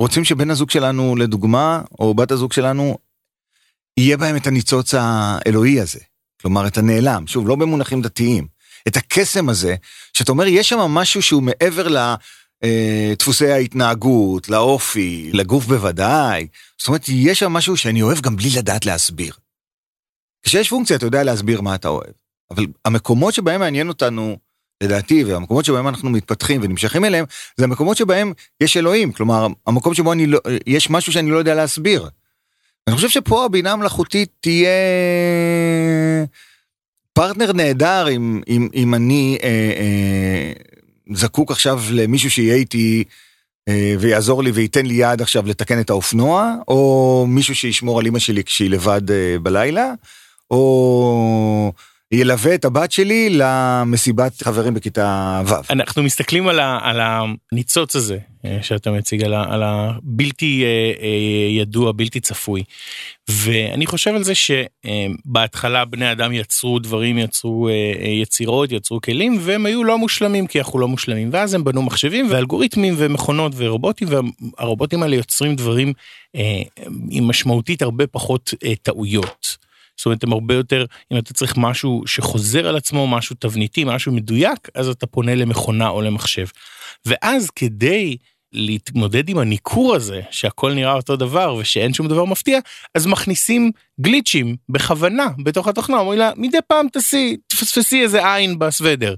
רוצים 0.00 0.24
שבן 0.24 0.50
הזוג 0.50 0.70
שלנו, 0.70 1.16
לדוגמה, 1.16 1.82
או 1.98 2.14
בת 2.14 2.30
הזוג 2.30 2.52
שלנו, 2.52 2.98
יהיה 3.96 4.16
בהם 4.16 4.36
את 4.36 4.46
הניצוץ 4.46 4.94
האלוהי 4.98 5.80
הזה. 5.80 6.00
כלומר, 6.40 6.66
את 6.66 6.78
הנעלם, 6.78 7.26
שוב, 7.26 7.48
לא 7.48 7.56
במונחים 7.56 8.02
דתיים. 8.02 8.46
את 8.88 8.96
הקסם 8.96 9.48
הזה, 9.48 9.74
שאתה 10.12 10.32
אומר, 10.32 10.46
יש 10.46 10.68
שם 10.68 10.78
משהו 10.78 11.22
שהוא 11.22 11.42
מעבר 11.42 11.88
לדפוסי 12.62 13.46
אה, 13.46 13.54
ההתנהגות, 13.54 14.48
לאופי, 14.48 15.30
לגוף 15.32 15.66
בוודאי. 15.66 16.46
זאת 16.78 16.88
אומרת, 16.88 17.08
יש 17.08 17.38
שם 17.38 17.52
משהו 17.52 17.76
שאני 17.76 18.02
אוהב 18.02 18.20
גם 18.20 18.36
בלי 18.36 18.48
לדעת 18.56 18.86
להסביר. 18.86 19.34
כשיש 20.42 20.68
פונקציה, 20.68 20.96
אתה 20.96 21.06
יודע 21.06 21.22
להסביר 21.22 21.60
מה 21.60 21.74
אתה 21.74 21.88
אוהב. 21.88 22.12
אבל 22.50 22.66
המקומות 22.84 23.34
שבהם 23.34 23.60
מעניין 23.60 23.88
אותנו, 23.88 24.36
לדעתי, 24.82 25.24
והמקומות 25.24 25.64
שבהם 25.64 25.88
אנחנו 25.88 26.10
מתפתחים 26.10 26.60
ונמשכים 26.64 27.04
אליהם, 27.04 27.24
זה 27.56 27.64
המקומות 27.64 27.96
שבהם 27.96 28.32
יש 28.60 28.76
אלוהים. 28.76 29.12
כלומר, 29.12 29.46
המקום 29.66 29.94
שבו 29.94 30.12
אני 30.12 30.26
לא, 30.26 30.40
יש 30.66 30.90
משהו 30.90 31.12
שאני 31.12 31.30
לא 31.30 31.36
יודע 31.36 31.54
להסביר. 31.54 32.08
אני 32.86 32.96
חושב 32.96 33.08
שפה 33.08 33.44
הבינה 33.44 33.72
המלאכותית 33.72 34.28
תהיה 34.40 34.68
פרטנר 37.12 37.52
נהדר 37.52 38.08
אם, 38.10 38.40
אם, 38.48 38.68
אם 38.74 38.94
אני 38.94 39.38
אה, 39.42 39.48
אה, 39.48 40.52
זקוק 41.14 41.50
עכשיו 41.50 41.82
למישהו 41.90 42.30
שיהיה 42.30 42.54
איתי 42.54 43.04
אה, 43.68 43.94
ויעזור 43.98 44.42
לי 44.42 44.50
וייתן 44.50 44.86
לי 44.86 44.94
יד 44.94 45.22
עכשיו 45.22 45.46
לתקן 45.46 45.80
את 45.80 45.90
האופנוע, 45.90 46.54
או 46.68 47.24
מישהו 47.28 47.54
שישמור 47.54 47.98
על 47.98 48.06
אמא 48.06 48.18
שלי 48.18 48.44
כשהיא 48.44 48.70
לבד 48.70 49.10
אה, 49.10 49.36
בלילה, 49.42 49.92
או... 50.50 51.72
ילווה 52.14 52.54
את 52.54 52.64
הבת 52.64 52.92
שלי 52.92 53.28
למסיבת 53.30 54.42
חברים 54.42 54.74
בכיתה 54.74 55.42
ו'. 55.46 55.54
אנחנו 55.70 56.02
מסתכלים 56.02 56.48
על, 56.48 56.60
ה, 56.60 56.78
על 56.82 57.00
הניצוץ 57.00 57.96
הזה 57.96 58.18
אה, 58.44 58.58
שאתה 58.62 58.90
מציג, 58.90 59.24
על, 59.24 59.34
ה, 59.34 59.44
על 59.48 59.62
הבלתי 59.62 60.64
אה, 60.64 60.92
אה, 61.02 61.60
ידוע, 61.60 61.92
בלתי 61.92 62.20
צפוי. 62.20 62.62
ואני 63.30 63.86
חושב 63.86 64.14
על 64.14 64.22
זה 64.22 64.32
שבהתחלה 64.34 65.84
בני 65.84 66.12
אדם 66.12 66.32
יצרו 66.32 66.78
דברים, 66.78 67.18
יצרו 67.18 67.68
יצירות, 68.22 68.72
יצרו 68.72 69.00
כלים, 69.00 69.38
והם 69.40 69.66
היו 69.66 69.84
לא 69.84 69.98
מושלמים 69.98 70.46
כי 70.46 70.58
אנחנו 70.58 70.78
לא 70.78 70.88
מושלמים. 70.88 71.28
ואז 71.32 71.54
הם 71.54 71.64
בנו 71.64 71.82
מחשבים 71.82 72.26
ואלגוריתמים 72.30 72.94
ומכונות 72.96 73.52
ורובוטים, 73.56 74.08
והרובוטים 74.10 75.02
האלה 75.02 75.16
יוצרים 75.16 75.56
דברים 75.56 75.92
עם 77.10 77.28
משמעותית 77.28 77.82
הרבה 77.82 78.06
פחות 78.06 78.54
טעויות. 78.82 79.63
זאת 79.96 80.06
אומרת, 80.06 80.24
הם 80.24 80.32
הרבה 80.32 80.54
יותר, 80.54 80.84
אם 81.12 81.18
אתה 81.18 81.34
צריך 81.34 81.56
משהו 81.56 82.02
שחוזר 82.06 82.68
על 82.68 82.76
עצמו, 82.76 83.06
משהו 83.06 83.36
תבניתי, 83.38 83.84
משהו 83.84 84.12
מדויק, 84.12 84.68
אז 84.74 84.88
אתה 84.88 85.06
פונה 85.06 85.34
למכונה 85.34 85.88
או 85.88 86.02
למחשב. 86.02 86.46
ואז 87.06 87.50
כדי 87.50 88.16
להתמודד 88.52 89.28
עם 89.28 89.38
הניכור 89.38 89.94
הזה, 89.94 90.20
שהכל 90.30 90.72
נראה 90.72 90.92
אותו 90.92 91.16
דבר 91.16 91.54
ושאין 91.54 91.94
שום 91.94 92.08
דבר 92.08 92.24
מפתיע, 92.24 92.58
אז 92.94 93.06
מכניסים 93.06 93.70
גליצ'ים 94.00 94.56
בכוונה 94.68 95.26
בתוך 95.38 95.68
התוכנה, 95.68 95.98
אומרים 95.98 96.18
לה, 96.18 96.30
מדי 96.36 96.58
פעם 96.66 96.86
תעשי, 96.88 97.36
תפספסי 97.46 98.02
איזה 98.02 98.34
עין 98.34 98.58
בסוודר. 98.58 99.14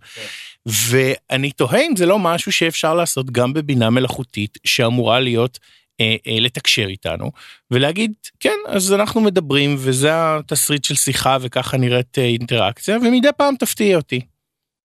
ואני 0.66 1.50
תוהה 1.52 1.80
אם 1.80 1.96
זה 1.96 2.06
לא 2.06 2.18
משהו 2.18 2.52
שאפשר 2.52 2.94
לעשות 2.94 3.30
גם 3.30 3.52
בבינה 3.52 3.90
מלאכותית 3.90 4.58
שאמורה 4.64 5.20
להיות 5.20 5.58
אה, 6.00 6.16
אה, 6.26 6.40
לתקשר 6.40 6.86
איתנו 6.86 7.30
ולהגיד 7.70 8.12
כן 8.40 8.56
אז 8.66 8.92
אנחנו 8.92 9.20
מדברים 9.20 9.76
וזה 9.78 10.10
התסריט 10.12 10.84
של 10.84 10.94
שיחה 10.94 11.36
וככה 11.40 11.76
נראית 11.76 12.18
אה, 12.18 12.24
אינטראקציה 12.24 12.96
ומדי 12.96 13.28
פעם 13.36 13.54
תפתיע 13.56 13.96
אותי. 13.96 14.20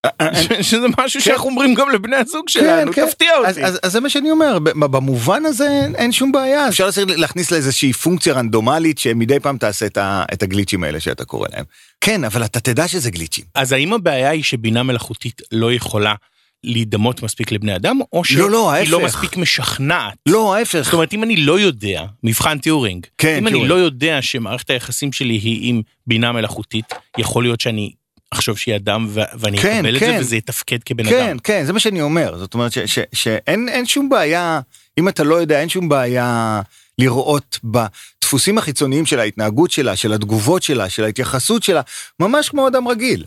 שזה 0.62 0.88
משהו 0.98 1.20
כן. 1.22 1.26
שאנחנו 1.26 1.50
אומרים 1.50 1.74
גם 1.74 1.90
לבני 1.90 2.16
הזוג 2.16 2.46
כן, 2.48 2.60
שלנו, 2.60 2.94
כן. 2.94 3.08
תפתיע 3.08 3.38
אותי. 3.38 3.66
אז 3.66 3.80
זה 3.92 4.00
מה 4.00 4.10
שאני 4.10 4.32
אומר, 4.32 4.60
במובן 4.60 5.46
הזה 5.46 5.82
אין 5.96 6.12
שום 6.12 6.32
בעיה, 6.32 6.68
אפשר 6.68 6.90
להכניס 7.18 7.52
לאיזושהי 7.52 7.94
פונקציה 7.94 8.34
רנדומלית 8.34 8.98
שמדי 8.98 9.40
פעם 9.40 9.58
תעשה 9.58 9.86
את 10.34 10.44
הגליצ'ים 10.44 10.84
האלה 10.84 11.00
שאתה 11.00 11.26
קורא 11.26 11.48
להם. 11.54 11.66
כן, 12.02 12.24
אבל 12.24 12.46
אתה 12.46 12.60
תדע 12.60 12.88
שזה 12.88 13.12
גליצ'ים. 13.12 13.46
אז 13.56 13.72
האם 13.72 13.94
הבעיה 13.94 14.30
היא 14.30 14.44
שבינה 14.44 14.84
מלאכותית 14.84 15.42
לא 15.52 15.74
יכולה 15.74 16.14
להידמות 16.64 17.24
מספיק 17.24 17.52
לבני 17.52 17.76
אדם, 17.76 18.00
או 18.14 18.24
שהיא 18.24 18.38
לא, 18.38 18.52
לא, 18.52 18.74
לא 18.88 19.00
מספיק 19.00 19.38
משכנעת. 19.38 20.14
לא, 20.26 20.56
ההפך. 20.56 20.82
זאת 20.82 20.94
אומרת, 20.94 21.14
אם 21.14 21.24
אני 21.24 21.36
לא 21.36 21.60
יודע, 21.60 22.06
מבחן 22.24 22.58
טיורינג, 22.58 23.06
כן, 23.18 23.28
אם 23.28 23.34
טיורינג. 23.36 23.58
אני 23.58 23.68
לא 23.68 23.76
יודע 23.76 24.22
שמערכת 24.22 24.70
היחסים 24.70 25.14
שלי 25.14 25.34
היא 25.34 25.70
עם 25.70 25.82
בינה 26.08 26.32
מלאכותית, 26.32 26.86
יכול 27.18 27.44
להיות 27.44 27.62
שאני 27.62 27.92
אחשוב 28.32 28.58
שהיא 28.58 28.76
אדם 28.76 29.08
ו- 29.10 29.22
ואני 29.40 29.58
כן, 29.58 29.86
אקבל 29.86 30.00
כן. 30.00 30.10
את 30.10 30.14
זה 30.14 30.20
וזה 30.20 30.36
יתפקד 30.36 30.84
כבן 30.84 31.04
כן, 31.04 31.16
אדם. 31.16 31.40
כן, 31.40 31.60
כן, 31.60 31.66
זה 31.66 31.74
מה 31.74 31.80
שאני 31.80 32.02
אומר. 32.02 32.38
זאת 32.38 32.54
אומרת 32.54 32.72
שאין 33.14 33.86
שום 33.86 34.10
בעיה, 34.10 34.60
אם 35.00 35.10
אתה 35.10 35.24
לא 35.24 35.36
יודע, 35.36 35.60
אין 35.60 35.70
שום 35.70 35.90
בעיה 35.90 36.62
לראות 36.98 37.60
בדפוסים 37.64 38.58
החיצוניים 38.58 39.06
של 39.06 39.20
ההתנהגות 39.20 39.72
שלה, 39.72 39.96
של 39.96 40.14
התגובות 40.14 40.64
שלה, 40.64 40.90
של 40.90 41.04
ההתייחסות 41.04 41.64
שלה, 41.64 41.82
ממש 42.20 42.50
כמו 42.50 42.68
אדם 42.68 42.88
רגיל. 42.88 43.26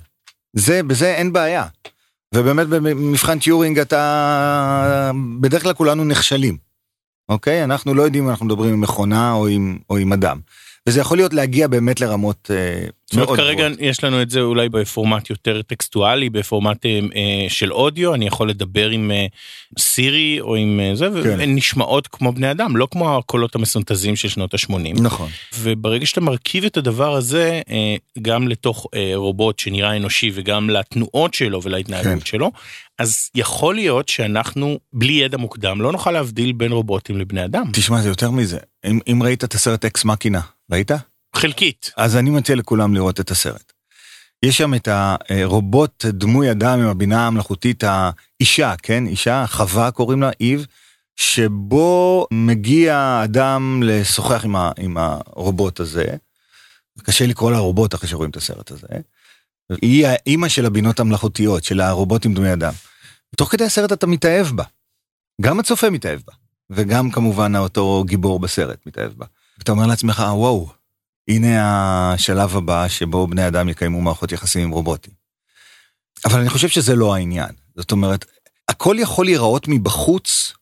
זה, 0.53 0.83
בזה 0.83 1.15
אין 1.15 1.33
בעיה. 1.33 1.67
ובאמת 2.35 2.67
במבחן 2.69 3.39
טיורינג 3.39 3.79
אתה, 3.79 5.11
בדרך 5.41 5.63
כלל 5.63 5.73
כולנו 5.73 6.05
נכשלים, 6.05 6.57
אוקיי? 7.29 7.65
אנחנו 7.65 7.95
לא 7.95 8.03
יודעים 8.03 8.25
אם 8.25 8.31
אנחנו 8.31 8.47
מדברים 8.47 8.73
עם 8.73 8.81
מכונה 8.81 9.33
או 9.33 9.47
עם, 9.47 9.79
או 9.91 9.97
עם 9.97 10.13
אדם. 10.13 10.41
וזה 10.89 11.01
יכול 11.01 11.19
להיות 11.19 11.35
להגיע 11.35 11.69
באמת 11.69 12.01
לרמות 12.01 12.51
אה, 12.55 12.87
זאת 13.11 13.15
אומרת, 13.15 13.39
כרגע 13.39 13.69
גבוהות. 13.69 13.79
יש 13.81 14.05
לנו 14.05 14.23
את 14.23 14.31
זה 14.31 14.41
אולי 14.41 14.69
בפורמט 14.69 15.31
יותר 15.31 15.63
טקסטואלי, 15.63 16.31
בפורמט 16.31 16.87
אה, 16.87 17.01
אה, 17.17 17.47
של 17.49 17.73
אודיו, 17.73 18.15
אני 18.15 18.27
יכול 18.27 18.51
לדבר 18.51 18.91
עם 18.91 19.11
אה, 19.11 19.27
סירי 19.79 20.41
או 20.41 20.57
עם 20.57 20.81
אה, 20.81 20.95
זה, 20.95 21.09
כן. 21.23 21.39
והן 21.39 21.55
נשמעות 21.55 22.07
כמו 22.07 22.33
בני 22.33 22.51
אדם, 22.51 22.77
לא 22.77 22.89
כמו 22.91 23.19
הקולות 23.19 23.55
המסונטזים 23.55 24.17
של 24.17 24.29
שנות 24.29 24.55
ה-80. 24.55 25.03
נכון. 25.03 25.29
וברגע 25.59 26.07
שאתה 26.07 26.21
מרכיב 26.21 26.65
את 26.65 26.77
הדבר 26.77 27.15
הזה, 27.15 27.61
אה, 27.71 27.97
גם 28.23 28.49
לתוך 28.49 28.87
אה, 28.95 29.13
רובוט 29.15 29.59
שנראה 29.59 29.97
אנושי 29.97 30.31
וגם 30.35 30.71
לתנועות 30.71 31.35
שלו 31.35 31.63
ולהתנהגות 31.63 32.23
כן. 32.23 32.25
שלו, 32.25 32.51
אז 32.99 33.31
יכול 33.35 33.75
להיות 33.75 34.09
שאנחנו 34.09 34.79
בלי 34.93 35.13
ידע 35.13 35.39
מוקדם 35.39 35.81
לא 35.81 35.93
נוכל 35.93 36.11
להבדיל 36.11 36.53
בין 36.53 36.73
רובוטים 36.73 37.19
לבני 37.19 37.45
אדם. 37.45 37.65
תשמע 37.73 38.01
זה 38.01 38.09
יותר 38.09 38.31
מזה 38.31 38.59
אם, 38.87 38.99
אם 39.13 39.23
ראית 39.23 39.45
את 39.45 39.55
הסרט 39.55 39.85
אקס 39.85 40.05
מקינה 40.05 40.41
ראית? 40.73 40.91
חלקית. 41.35 41.91
אז 41.97 42.17
אני 42.17 42.31
מציע 42.31 42.57
לכולם 42.57 42.95
לראות 42.95 43.21
את 43.21 43.31
הסרט. 43.31 43.73
יש 44.43 44.59
שם 44.59 44.75
את 44.75 44.89
הרובוט 44.91 46.05
דמוי 46.05 46.51
אדם 46.51 46.81
עם 46.81 46.89
הבינה 46.89 47.27
המלאכותית, 47.27 47.85
האישה, 47.85 48.75
כן? 48.83 49.07
אישה, 49.07 49.45
חווה 49.47 49.91
קוראים 49.91 50.23
לה, 50.23 50.31
איב, 50.41 50.67
שבו 51.17 52.27
מגיע 52.31 53.21
אדם 53.25 53.83
לשוחח 53.85 54.45
עם, 54.45 54.57
ה, 54.57 54.71
עם 54.79 54.97
הרובוט 54.97 55.81
הזה. 55.81 56.05
קשה 57.03 57.27
לקרוא 57.27 57.51
לה 57.51 57.59
רובוט 57.59 57.95
אחרי 57.95 58.09
שרואים 58.09 58.31
את 58.31 58.37
הסרט 58.37 58.71
הזה. 58.71 58.87
היא 59.83 60.07
האימא 60.07 60.49
של 60.49 60.67
הבינות 60.67 61.01
המלאכותיות, 61.01 61.65
של 61.65 61.81
הרובוטים 61.81 62.35
דמוי 62.35 62.53
אדם. 62.53 62.73
תוך 63.37 63.53
כדי 63.53 63.65
הסרט 63.65 63.93
אתה 63.93 64.07
מתאהב 64.07 64.47
בה. 64.47 64.65
גם 65.41 65.61
הצופה 65.61 65.91
מתאהב 65.91 66.21
בה, 66.27 66.33
וגם 66.71 67.11
כמובן 67.11 67.57
אותו 67.57 68.05
גיבור 68.07 68.41
בסרט 68.41 68.79
מתאהב 68.87 69.13
בה. 69.13 69.27
אתה 69.63 69.73
אומר 69.73 69.87
לעצמך, 69.87 70.25
וואו, 70.29 70.69
הנה 71.29 71.59
השלב 72.13 72.57
הבא 72.57 72.89
שבו 72.89 73.27
בני 73.27 73.47
אדם 73.47 73.69
יקיימו 73.69 74.01
מערכות 74.01 74.33
יחסים 74.33 74.63
עם 74.63 74.71
רובוטים. 74.71 75.15
אבל 76.25 76.41
אני 76.41 76.49
חושב 76.49 76.69
שזה 76.69 76.97
לא 76.97 77.15
העניין. 77.15 77.51
זאת 77.77 77.93
אומרת, 77.93 78.25
הכל 78.69 78.97
יכול 78.99 79.25
להיראות 79.25 79.69
מבחוץ 79.69 80.53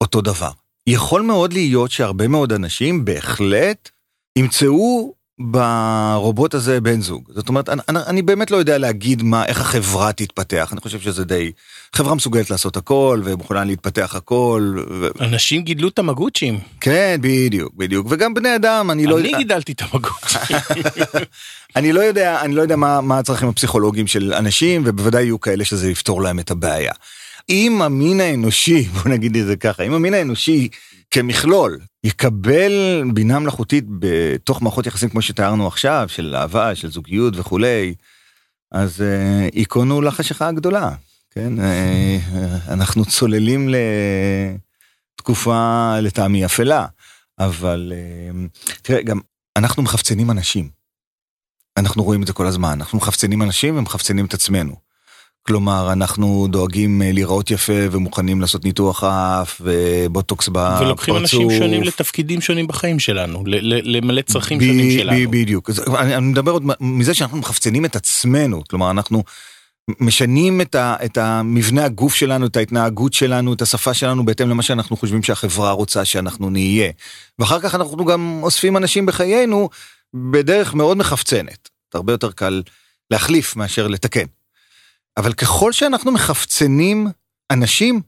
אותו 0.00 0.20
דבר. 0.20 0.50
יכול 0.86 1.22
מאוד 1.22 1.52
להיות 1.52 1.90
שהרבה 1.90 2.28
מאוד 2.28 2.52
אנשים 2.52 3.04
בהחלט 3.04 3.90
ימצאו 4.38 5.14
ברובוט 5.38 6.54
הזה 6.54 6.80
בן 6.80 7.00
זוג. 7.00 7.24
זאת 7.34 7.48
אומרת, 7.48 7.68
אני, 7.68 7.98
אני 8.06 8.22
באמת 8.22 8.50
לא 8.50 8.56
יודע 8.56 8.78
להגיד 8.78 9.22
מה, 9.22 9.46
איך 9.46 9.60
החברה 9.60 10.12
תתפתח, 10.12 10.68
אני 10.72 10.80
חושב 10.80 11.00
שזה 11.00 11.24
די... 11.24 11.52
חברה 11.96 12.14
מסוגלת 12.14 12.50
לעשות 12.50 12.76
הכל, 12.76 13.20
ומוכנה 13.24 13.64
להתפתח 13.64 14.14
הכל. 14.16 14.76
ו... 14.90 15.08
אנשים 15.20 15.62
גידלו 15.62 15.90
תמגוצ'ים. 15.90 16.60
כן, 16.80 17.16
בדיוק, 17.20 17.74
בדיוק. 17.76 18.06
וגם 18.10 18.34
בני 18.34 18.56
אדם, 18.56 18.90
אני 18.90 19.06
לא... 19.06 19.18
אני 19.18 19.32
גידלתי 19.36 19.74
תמגוצ'ים. 19.74 20.56
אני 21.76 21.92
לא 21.92 22.00
יודע, 22.00 22.40
אני 22.40 22.54
לא 22.54 22.62
יודע 22.62 22.76
מה, 22.76 23.00
מה 23.00 23.18
הצרכים 23.18 23.48
הפסיכולוגיים 23.48 24.06
של 24.06 24.34
אנשים, 24.34 24.82
ובוודאי 24.86 25.22
יהיו 25.22 25.40
כאלה 25.40 25.64
שזה 25.64 25.90
יפתור 25.90 26.22
להם 26.22 26.38
את 26.38 26.50
הבעיה. 26.50 26.92
אם 27.48 27.82
המין 27.82 28.20
האנושי, 28.20 28.82
בוא 28.94 29.10
נגיד 29.10 29.36
את 29.36 29.46
זה 29.46 29.56
ככה, 29.56 29.82
אם 29.82 29.92
המין 29.92 30.14
האנושי 30.14 30.68
כמכלול 31.10 31.78
יקבל 32.04 33.02
בינה 33.14 33.38
מלאכותית 33.38 33.84
בתוך 33.98 34.62
מערכות 34.62 34.86
יחסים 34.86 35.08
כמו 35.08 35.22
שתיארנו 35.22 35.66
עכשיו, 35.66 36.06
של 36.08 36.34
אהבה, 36.36 36.74
של 36.74 36.90
זוגיות 36.90 37.34
וכולי, 37.36 37.94
אז 38.72 39.02
אה, 39.02 39.48
ייכונו 39.52 40.00
לחשיכה 40.00 40.48
הגדולה, 40.48 40.90
כן? 41.30 41.60
אה, 41.60 42.18
אנחנו 42.68 43.04
צוללים 43.04 43.68
לתקופה 45.18 45.92
לטעמי 46.00 46.44
אפלה, 46.44 46.86
אבל 47.38 47.92
אה, 47.94 48.46
תראה, 48.82 49.02
גם 49.02 49.20
אנחנו 49.56 49.82
מחפצנים 49.82 50.30
אנשים. 50.30 50.68
אנחנו 51.76 52.04
רואים 52.04 52.22
את 52.22 52.26
זה 52.26 52.32
כל 52.32 52.46
הזמן, 52.46 52.72
אנחנו 52.72 52.98
מחפצנים 52.98 53.42
אנשים 53.42 53.78
ומחפצנים 53.78 54.26
את 54.26 54.34
עצמנו. 54.34 54.76
כלומר, 55.42 55.92
אנחנו 55.92 56.46
דואגים 56.50 57.02
אה, 57.02 57.12
להיראות 57.12 57.50
יפה 57.50 57.72
ומוכנים 57.90 58.40
לעשות 58.40 58.64
ניתוח 58.64 59.04
אף 59.04 59.60
ובוטוקס 59.64 60.48
בפרצוף. 60.48 60.80
ולוקחים 60.80 61.16
אנשים 61.16 61.50
שונים 61.50 61.82
לתפקידים 61.82 62.40
שונים 62.40 62.66
בחיים 62.66 62.98
שלנו, 62.98 63.44
למלא 63.46 64.22
צרכים 64.22 64.58
ב- 64.58 64.62
שונים 64.62 64.98
שלנו. 64.98 65.30
בדיוק. 65.30 65.70
אני, 65.98 66.16
אני 66.16 66.26
מדבר 66.26 66.52
עוד 66.52 66.62
מזה 66.80 67.14
שאנחנו 67.14 67.38
מחפצנים 67.38 67.84
את 67.84 67.96
עצמנו, 67.96 68.62
כלומר, 68.70 68.90
אנחנו 68.90 69.22
משנים 70.00 70.60
את, 70.60 70.74
ה, 70.74 70.96
את 71.04 71.18
המבנה 71.18 71.84
הגוף 71.84 72.14
שלנו, 72.14 72.46
את 72.46 72.56
ההתנהגות 72.56 73.12
שלנו, 73.12 73.52
את 73.52 73.62
השפה 73.62 73.94
שלנו, 73.94 74.24
בהתאם 74.24 74.50
למה 74.50 74.62
שאנחנו 74.62 74.96
חושבים 74.96 75.22
שהחברה 75.22 75.70
רוצה 75.70 76.04
שאנחנו 76.04 76.50
נהיה. 76.50 76.90
ואחר 77.38 77.60
כך 77.60 77.74
אנחנו 77.74 78.04
גם 78.04 78.40
אוספים 78.42 78.76
אנשים 78.76 79.06
בחיינו 79.06 79.68
בדרך 80.14 80.74
מאוד 80.74 80.96
מחפצנת. 80.96 81.68
הרבה 81.94 82.12
יותר 82.12 82.32
קל 82.32 82.62
להחליף 83.10 83.56
מאשר 83.56 83.88
לתקן. 83.88 84.24
אבל 85.16 85.32
ככל 85.32 85.72
שאנחנו 85.72 86.12
מחפצנים 86.12 87.06
אנשים, 87.52 88.02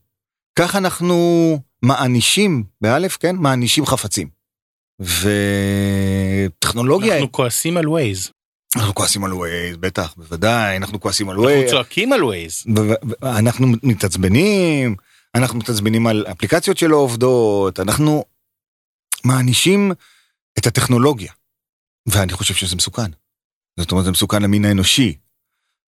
כך 0.59 0.77
אנחנו 0.77 1.59
מאנישים, 1.83 2.65
באלף, 2.81 3.17
כן? 3.17 3.37
מאנישים 3.37 3.87
חפצים. 3.87 4.29
וטכנולוגיה... 6.61 7.15
אנחנו 7.15 7.33
כועסים 7.33 7.77
על 7.77 7.89
ווייז. 7.89 8.31
אנחנו 8.77 8.95
כועסים 8.95 9.25
על 9.25 9.33
ווייז, 9.33 9.77
בטח, 9.77 10.15
בוודאי, 10.17 10.77
אנחנו 10.77 11.01
כועסים 11.01 11.31
על 11.31 11.39
ווייז. 11.39 11.59
אנחנו 11.59 11.71
צועקים 11.71 12.13
על 12.13 12.25
ווייז. 12.25 12.63
אנחנו 13.23 13.67
מתעצבנים, 13.83 14.97
אנחנו 15.35 15.59
מתעצבנים 15.59 16.07
על 16.07 16.27
אפליקציות 16.31 16.79
שלא 16.79 16.97
עובדות, 16.97 17.81
אנחנו 17.81 18.25
מענישים 19.25 19.93
את 20.59 20.67
הטכנולוגיה. 20.67 21.33
ואני 22.07 22.33
חושב 22.33 22.55
שזה 22.55 22.77
מסוכן. 22.77 23.11
זאת 23.81 23.91
אומרת, 23.93 24.05
זה 24.05 24.11
מסוכן 24.11 24.43
למין 24.43 24.65
האנושי, 24.65 25.17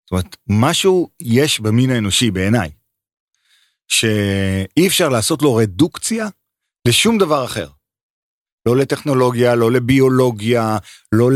זאת 0.06 0.12
אומרת, 0.12 0.36
משהו 0.48 1.10
יש 1.20 1.60
במין 1.60 1.90
האנושי 1.90 2.30
בעיניי, 2.30 2.70
שאי 3.88 4.86
אפשר 4.86 5.08
לעשות 5.08 5.42
לו 5.42 5.54
רדוקציה 5.54 6.28
לשום 6.88 7.18
דבר 7.18 7.44
אחר. 7.44 7.68
לא 8.66 8.76
לטכנולוגיה, 8.76 9.54
לא 9.54 9.72
לביולוגיה, 9.72 10.78
לא 11.12 11.30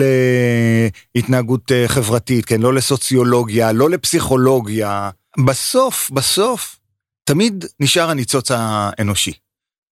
להתנהגות 1.14 1.72
אה, 1.72 1.88
חברתית, 1.88 2.44
כן, 2.44 2.60
לא 2.60 2.74
לסוציולוגיה, 2.74 3.72
לא 3.72 3.90
לפסיכולוגיה. 3.90 5.10
בסוף, 5.46 6.10
בסוף, 6.10 6.80
תמיד 7.24 7.64
נשאר 7.80 8.10
הניצוץ 8.10 8.50
האנושי. 8.50 9.32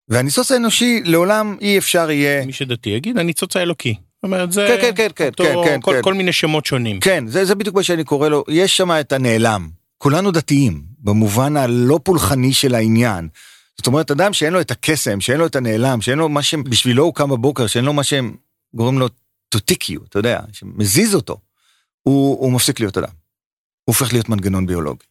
והניצוץ 0.07 0.51
האנושי 0.51 1.01
לעולם 1.05 1.57
אי 1.61 1.77
אפשר 1.77 2.11
יהיה... 2.11 2.45
מי 2.45 2.53
שדתי 2.53 2.89
יגיד 2.89 3.17
הניצוץ 3.17 3.55
האלוקי. 3.55 3.95
אומרת 4.23 4.51
זה 4.51 4.77
כן, 4.81 4.91
כן, 4.95 5.09
כן, 5.15 5.27
אותו, 5.27 5.43
כן, 5.43 5.53
כן, 5.65 5.81
כל, 5.81 5.93
כן. 5.95 6.01
כל 6.01 6.13
מיני 6.13 6.33
שמות 6.33 6.65
שונים. 6.65 6.99
כן, 6.99 7.27
זה, 7.27 7.45
זה 7.45 7.55
בדיוק 7.55 7.75
מה 7.75 7.83
שאני 7.83 8.03
קורא 8.03 8.29
לו, 8.29 8.43
יש 8.47 8.77
שם 8.77 8.91
את 8.91 9.13
הנעלם. 9.13 9.69
כולנו 9.97 10.31
דתיים, 10.31 10.83
במובן 10.99 11.57
הלא 11.57 11.99
פולחני 12.03 12.53
של 12.53 12.75
העניין. 12.75 13.29
זאת 13.77 13.87
אומרת, 13.87 14.11
אדם 14.11 14.33
שאין 14.33 14.53
לו 14.53 14.61
את 14.61 14.71
הקסם, 14.71 15.21
שאין 15.21 15.37
לו 15.37 15.45
את 15.45 15.55
הנעלם, 15.55 16.01
שאין 16.01 16.17
לו 16.17 16.29
מה 16.29 16.43
שבשבילו 16.43 17.03
הוא 17.03 17.13
קם 17.15 17.29
בבוקר, 17.29 17.67
שאין 17.67 17.85
לו 17.85 17.93
מה 17.93 18.03
שהם 18.03 18.35
גורם 18.73 18.99
לו 18.99 19.07
to 19.55 19.57
tick 19.71 19.83
you, 19.91 19.99
אתה 20.09 20.19
יודע, 20.19 20.39
שמזיז 20.51 21.15
אותו, 21.15 21.37
הוא, 22.01 22.39
הוא 22.39 22.51
מפסיק 22.51 22.79
להיות 22.79 22.97
אדם. 22.97 23.11
הוא 23.85 23.95
הופך 23.95 24.13
להיות 24.13 24.29
מנגנון 24.29 24.65
ביולוגי. 24.65 25.05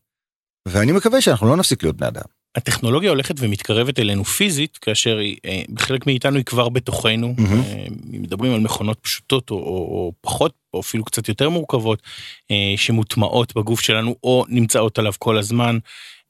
ואני 0.66 0.92
מקווה 0.92 1.20
שאנחנו 1.20 1.48
לא 1.48 1.56
נפסיק 1.56 1.82
להיות 1.82 1.96
בני 1.96 2.08
אדם. 2.08 2.37
הטכנולוגיה 2.58 3.10
הולכת 3.10 3.34
ומתקרבת 3.38 3.98
אלינו 3.98 4.24
פיזית, 4.24 4.78
כאשר 4.78 5.18
אה, 5.44 5.62
חלק 5.78 6.06
מאיתנו 6.06 6.36
היא 6.36 6.44
כבר 6.44 6.68
בתוכנו. 6.68 7.34
Mm-hmm. 7.38 7.90
מדברים 8.04 8.54
על 8.54 8.60
מכונות 8.60 8.98
פשוטות 9.02 9.50
או, 9.50 9.56
או, 9.56 9.62
או 9.62 10.12
פחות, 10.20 10.52
או 10.74 10.80
אפילו 10.80 11.04
קצת 11.04 11.28
יותר 11.28 11.48
מורכבות, 11.48 12.02
אה, 12.50 12.74
שמוטמעות 12.76 13.56
בגוף 13.56 13.80
שלנו 13.80 14.16
או 14.24 14.44
נמצאות 14.48 14.98
עליו 14.98 15.12
כל 15.18 15.38
הזמן, 15.38 15.78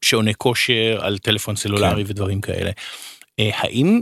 שעוני 0.05 0.35
כושר 0.35 0.99
על 1.01 1.19
טלפון 1.19 1.57
סלולרי 1.57 2.05
כן. 2.05 2.11
ודברים 2.11 2.41
כאלה. 2.41 2.71
האם 3.39 4.01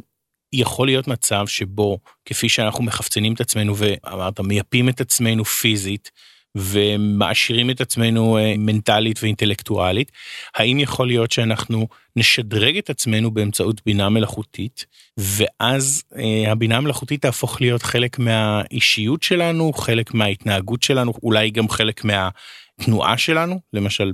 יכול 0.53 0.87
להיות 0.87 1.09
מצב 1.09 1.47
שבו, 1.47 1.99
כפי 2.25 2.49
שאנחנו 2.49 2.85
מחפצנים 2.85 3.33
את 3.35 3.41
עצמנו 3.41 3.75
ואמרת, 3.77 4.41
מייפים 4.41 4.89
את 4.89 5.01
עצמנו 5.01 5.45
פיזית, 5.45 6.11
ומעשירים 6.57 7.71
את 7.71 7.81
עצמנו 7.81 8.39
אה, 8.39 8.55
מנטלית 8.59 9.23
ואינטלקטואלית, 9.23 10.13
האם 10.55 10.79
יכול 10.79 11.07
להיות 11.07 11.31
שאנחנו 11.31 11.89
נשדרג 12.17 12.77
את 12.77 12.91
עצמנו 12.91 13.31
באמצעות 13.31 13.81
בינה 13.87 14.09
מלאכותית, 14.09 14.87
ואז 15.17 16.03
אה, 16.17 16.53
הבינה 16.53 16.77
המלאכותית 16.77 17.23
תהפוך 17.23 17.61
להיות 17.61 17.83
חלק 17.83 18.19
מהאישיות 18.19 19.23
שלנו, 19.23 19.73
חלק 19.73 20.15
מההתנהגות 20.15 20.83
שלנו, 20.83 21.13
אולי 21.23 21.51
גם 21.51 21.69
חלק 21.69 22.03
מהתנועה 22.05 23.19
שלנו, 23.19 23.61
למשל 23.73 24.13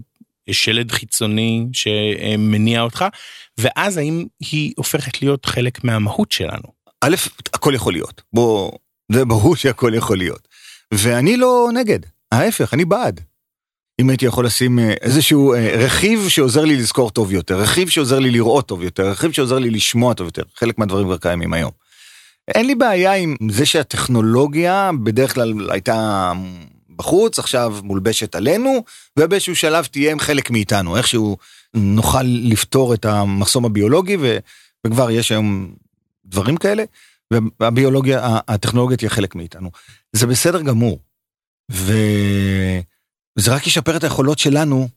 שלד 0.50 0.90
חיצוני 0.90 1.66
שמניע 1.72 2.82
אותך, 2.82 3.04
ואז 3.58 3.96
האם 3.96 4.24
היא 4.40 4.72
הופכת 4.76 5.22
להיות 5.22 5.46
חלק 5.46 5.84
מהמהות 5.84 6.32
שלנו? 6.32 6.82
א', 7.00 7.16
הכל 7.54 7.72
יכול 7.74 7.92
להיות, 7.92 8.22
בוא, 8.32 8.72
זה 9.12 9.24
ברור 9.24 9.56
שהכל 9.56 9.92
יכול 9.94 10.18
להיות. 10.18 10.48
ואני 10.92 11.36
לא 11.36 11.68
נגד, 11.74 12.00
ההפך, 12.32 12.74
אני 12.74 12.84
בעד. 12.84 13.20
אם 14.00 14.10
הייתי 14.10 14.26
יכול 14.26 14.46
לשים 14.46 14.78
אה, 14.78 14.94
איזשהו 15.00 15.54
אה, 15.54 15.74
רכיב 15.78 16.28
שעוזר 16.28 16.64
לי 16.64 16.76
לזכור 16.76 17.10
טוב 17.10 17.32
יותר, 17.32 17.60
רכיב 17.60 17.88
שעוזר 17.88 18.18
לי 18.18 18.30
לראות 18.30 18.68
טוב 18.68 18.82
יותר, 18.82 19.10
רכיב 19.10 19.32
שעוזר 19.32 19.58
לי 19.58 19.70
לשמוע 19.70 20.14
טוב 20.14 20.26
יותר, 20.26 20.42
חלק 20.56 20.78
מהדברים 20.78 21.06
כבר 21.06 21.16
קיימים 21.16 21.52
היום. 21.52 21.70
אין 22.48 22.66
לי 22.66 22.74
בעיה 22.74 23.14
עם 23.14 23.36
זה 23.50 23.66
שהטכנולוגיה 23.66 24.90
בדרך 25.04 25.34
כלל 25.34 25.70
הייתה 25.70 26.32
בחוץ, 26.96 27.38
עכשיו 27.38 27.76
מולבשת 27.82 28.34
עלינו, 28.34 28.84
ובאיזשהו 29.18 29.56
שלב 29.56 29.84
תהיה 29.84 30.18
חלק 30.18 30.50
מאיתנו, 30.50 30.96
איכשהו 30.96 31.36
נוכל 31.74 32.22
לפתור 32.22 32.94
את 32.94 33.04
המחסום 33.04 33.64
הביולוגי, 33.64 34.16
ו, 34.20 34.38
וכבר 34.86 35.10
יש 35.10 35.32
היום 35.32 35.74
דברים 36.24 36.56
כאלה, 36.56 36.84
והביולוגיה, 37.60 38.38
הטכנולוגיה 38.48 38.96
תהיה 38.96 39.10
חלק 39.10 39.34
מאיתנו. 39.34 39.70
זה 40.12 40.26
בסדר 40.26 40.62
גמור. 40.62 40.98
וזה 41.70 43.54
רק 43.54 43.66
ישפר 43.66 43.96
את 43.96 44.04
היכולות 44.04 44.38
שלנו 44.38 44.88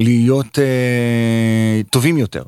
להיות 0.00 0.58
אה, 0.58 1.80
טובים 1.90 2.18
יותר, 2.18 2.44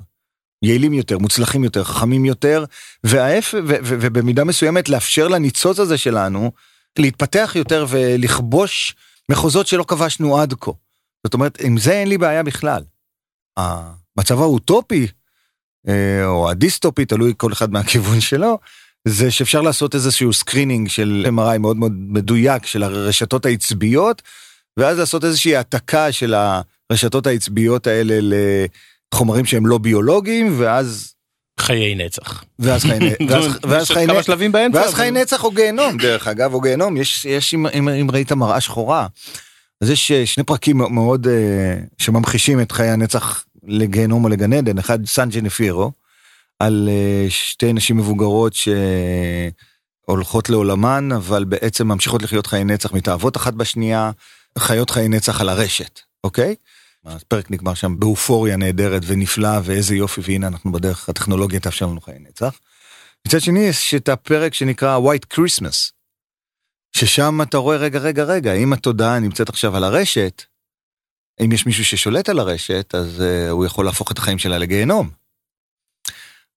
יעילים 0.63 0.93
יותר, 0.93 1.19
מוצלחים 1.19 1.65
יותר, 1.65 1.85
חכמים 1.85 2.25
יותר, 2.25 2.65
והאף, 3.05 3.55
ו- 3.55 3.59
ו- 3.67 3.97
ובמידה 4.01 4.45
מסוימת 4.45 4.89
לאפשר 4.89 5.29
לניצוץ 5.29 5.79
הזה 5.79 5.99
שלנו 5.99 6.53
להתפתח 6.99 7.53
יותר 7.55 7.87
ולכבוש 7.89 8.95
מחוזות 9.29 9.67
שלא 9.67 9.85
כבשנו 9.89 10.39
עד 10.39 10.55
כה. 10.61 10.71
זאת 11.27 11.35
אומרת, 11.35 11.61
עם 11.61 11.79
זה 11.79 11.93
אין 11.93 12.09
לי 12.09 12.19
בעיה 12.19 12.43
בכלל. 12.43 12.83
המצב 13.57 14.41
האוטופי, 14.41 15.07
אה, 15.89 16.25
או 16.25 16.51
הדיסטופי, 16.51 17.05
תלוי 17.05 17.35
כל 17.37 17.53
אחד 17.53 17.73
מהכיוון 17.73 18.21
שלו, 18.21 18.59
זה 19.09 19.31
שאפשר 19.31 19.61
לעשות 19.61 19.95
איזשהו 19.95 20.33
screening 20.33 20.89
של 20.89 21.27
MRI 21.29 21.59
מאוד 21.59 21.77
מאוד 21.77 21.93
מדויק 21.95 22.67
של 22.67 22.83
הרשתות 22.83 23.47
העצביות, 23.47 24.23
ואז 24.77 24.99
לעשות 24.99 25.25
איזושהי 25.25 25.57
העתקה 25.57 26.13
של 26.13 26.35
הרשתות 26.91 27.27
העצביות 27.27 27.87
האלה 27.87 28.19
לחומרים 29.15 29.45
שהם 29.45 29.67
לא 29.67 29.79
ביולוגיים, 29.79 30.55
ואז... 30.59 31.15
חיי 31.61 31.95
נצח. 31.95 32.45
ואז 32.59 32.83
חיי 32.83 32.99
נצח. 32.99 33.59
ואז 33.69 33.91
חיי 33.91 34.07
נצח. 34.07 34.23
שלבים 34.23 34.53
באמצע. 34.53 34.79
ואז 34.79 34.95
חיי 34.95 35.11
נצח 35.11 35.45
או 35.45 35.51
גיהנום, 35.51 35.97
דרך 35.97 36.29
אגב, 36.29 36.55
או 36.55 36.61
גיהנום, 36.61 36.97
יש, 36.97 37.25
יש 37.25 37.55
אם, 37.55 37.67
אם, 37.67 37.89
אם 37.89 38.11
ראית 38.11 38.33
מראה 38.33 38.61
שחורה, 38.61 39.07
אז 39.81 39.91
יש 39.91 40.13
אה, 40.13 40.27
שני 40.27 40.45
פרקים 40.45 40.79
מאוד 40.79 41.27
אה, 41.27 41.77
שממחישים 41.99 42.61
את 42.61 42.73
חיי 42.73 42.89
הנצח 42.89 43.45
לגיהנום 43.67 44.25
או 44.25 44.29
לגן 44.29 44.53
עדן, 44.53 44.79
אחד 44.79 45.07
סן 45.07 45.29
ג'נפירו, 45.29 45.93
על 46.63 46.89
אה, 46.93 47.27
שתי 47.29 47.73
נשים 47.73 47.97
מבוגרות 47.97 48.55
שהולכות 50.05 50.49
לעולמן, 50.49 51.13
אבל 51.13 51.45
בעצם 51.45 51.89
ממשיכות 51.89 52.23
לחיות 52.23 52.47
חיי 52.47 52.65
נצח, 52.65 52.93
מתאהבות 52.93 53.37
אחת 53.37 53.55
בשנייה, 53.55 54.11
חיות 54.59 54.91
חיי 54.91 55.09
נצח 55.09 55.41
על 55.41 55.49
הרשת, 55.49 56.01
אוקיי? 56.25 56.55
הפרק 57.05 57.51
נגמר 57.51 57.75
שם 57.75 57.99
באופוריה 57.99 58.57
נהדרת 58.57 59.03
ונפלאה 59.07 59.61
ואיזה 59.65 59.97
יופי 59.97 60.21
והנה 60.25 60.47
אנחנו 60.47 60.73
בדרך 60.73 61.09
הטכנולוגיה 61.09 61.61
תאפשר 61.61 61.87
לנו 61.87 62.01
חיי 62.01 62.19
נצח. 62.19 62.59
מצד 63.27 63.41
שני 63.41 63.61
יש 63.61 63.95
את 63.95 64.09
הפרק 64.09 64.55
שנקרא 64.55 64.99
White 64.99 65.37
Christmas 65.37 65.91
ששם 66.97 67.43
אתה 67.43 67.59
רואה 67.59 67.77
רגע 67.77 67.99
רגע 67.99 68.25
רגע 68.25 68.55
אם 68.55 68.73
התודעה 68.73 69.19
נמצאת 69.19 69.49
עכשיו 69.49 69.77
על 69.77 69.85
הרשת 69.85 70.43
אם 71.45 71.53
יש 71.53 71.67
מישהו 71.67 71.85
ששולט 71.85 72.29
על 72.29 72.39
הרשת 72.39 72.95
אז 72.95 73.21
uh, 73.21 73.51
הוא 73.51 73.67
יכול 73.67 73.85
להפוך 73.85 74.13
את 74.13 74.19
החיים 74.19 74.39
שלה 74.39 74.59
לגיהנום. 74.59 75.22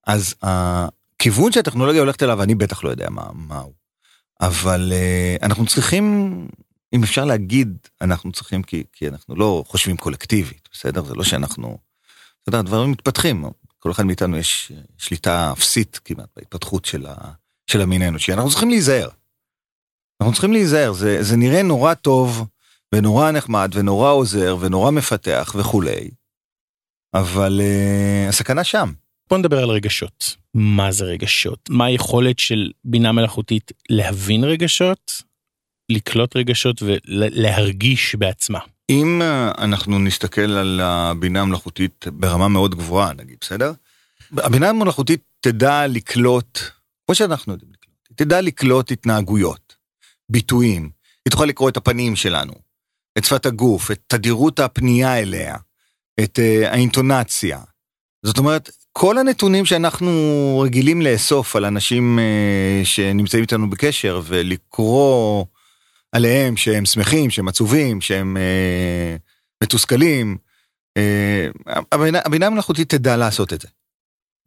אז 0.05 0.35
הכיוון 0.41 1.51
שהטכנולוגיה 1.51 2.01
הולכת 2.01 2.23
אליו 2.23 2.43
אני 2.43 2.55
בטח 2.55 2.83
לא 2.83 2.89
יודע 2.89 3.09
מה, 3.09 3.23
מה 3.33 3.59
הוא. 3.59 3.73
אבל 4.41 4.91
uh, 4.91 5.45
אנחנו 5.45 5.65
צריכים 5.65 6.47
אם 6.93 7.03
אפשר 7.03 7.25
להגיד 7.25 7.77
אנחנו 8.01 8.31
צריכים 8.31 8.63
כי, 8.63 8.83
כי 8.93 9.07
אנחנו 9.07 9.35
לא 9.35 9.63
חושבים 9.67 9.97
קולקטיבית 9.97 10.69
בסדר 10.73 11.03
זה 11.03 11.15
לא 11.15 11.23
שאנחנו. 11.23 11.77
בסדר, 12.43 12.59
הדברים 12.59 12.91
מתפתחים 12.91 13.45
כל 13.79 13.91
אחד 13.91 14.03
מאיתנו 14.03 14.37
יש 14.37 14.71
שליטה 14.97 15.51
אפסית 15.51 15.99
כמעט 16.05 16.29
בהתפתחות 16.35 16.85
של, 16.85 17.05
ה, 17.05 17.15
של 17.67 17.81
המין 17.81 18.01
האנושי 18.01 18.33
אנחנו 18.33 18.49
צריכים 18.49 18.69
להיזהר. 18.69 19.09
אנחנו 20.21 20.33
צריכים 20.33 20.53
להיזהר 20.53 20.93
זה, 20.93 21.23
זה 21.23 21.37
נראה 21.37 21.63
נורא 21.63 21.93
טוב 21.93 22.47
ונורא 22.95 23.31
נחמד 23.31 23.71
ונורא 23.73 24.11
עוזר 24.11 24.57
ונורא 24.59 24.91
מפתח 24.91 25.55
וכולי. 25.57 26.09
אבל 27.13 27.61
uh, 27.61 28.29
הסכנה 28.29 28.63
שם. 28.63 28.91
בוא 29.29 29.37
נדבר 29.37 29.63
על 29.63 29.69
רגשות. 29.69 30.35
מה 30.53 30.91
זה 30.91 31.05
רגשות? 31.05 31.69
מה 31.69 31.85
היכולת 31.85 32.39
של 32.39 32.71
בינה 32.83 33.11
מלאכותית 33.11 33.71
להבין 33.89 34.43
רגשות, 34.43 35.11
לקלוט 35.89 36.35
רגשות 36.35 36.81
ולהרגיש 36.81 38.15
בעצמה? 38.15 38.59
אם 38.89 39.21
uh, 39.21 39.61
אנחנו 39.61 39.99
נסתכל 39.99 40.51
על 40.51 40.81
הבינה 40.83 41.41
המלאכותית 41.41 42.05
ברמה 42.13 42.47
מאוד 42.47 42.75
גבוהה 42.75 43.13
נגיד 43.13 43.37
בסדר? 43.41 43.73
הבינה 44.37 44.69
המלאכותית 44.69 45.21
תדע 45.39 45.87
לקלוט, 45.87 46.59
כמו 47.05 47.15
שאנחנו 47.15 47.53
יודעים 47.53 47.71
לקלוט, 47.71 47.97
תדע 48.15 48.41
לקלוט 48.41 48.91
התנהגויות, 48.91 49.75
ביטויים, 50.29 50.89
היא 51.25 51.31
תוכל 51.31 51.45
לקרוא 51.45 51.69
את 51.69 51.77
הפנים 51.77 52.15
שלנו, 52.15 52.53
את 53.17 53.23
שפת 53.23 53.45
הגוף, 53.45 53.91
את 53.91 54.01
תדירות 54.07 54.59
הפנייה 54.59 55.19
אליה, 55.19 55.55
את 56.23 56.39
uh, 56.39 56.67
האינטונציה. 56.67 57.59
זאת 58.25 58.37
אומרת, 58.37 58.69
כל 58.97 59.17
הנתונים 59.17 59.65
שאנחנו 59.65 60.11
רגילים 60.65 61.01
לאסוף 61.01 61.55
על 61.55 61.65
אנשים 61.65 62.19
uh, 62.19 62.85
שנמצאים 62.85 63.41
איתנו 63.41 63.69
בקשר 63.69 64.21
ולקרוא 64.25 65.45
עליהם 66.11 66.57
שהם 66.57 66.85
שמחים, 66.85 67.29
שהם 67.29 67.47
עצובים, 67.47 68.01
שהם 68.01 68.37
uh, 68.37 69.63
מתוסכלים, 69.63 70.37
הבינה, 71.91 72.19
הבינה 72.25 72.47
המלאכותית 72.47 72.89
תדע 72.89 73.17
לעשות 73.17 73.53
את 73.53 73.61
זה. 73.61 73.67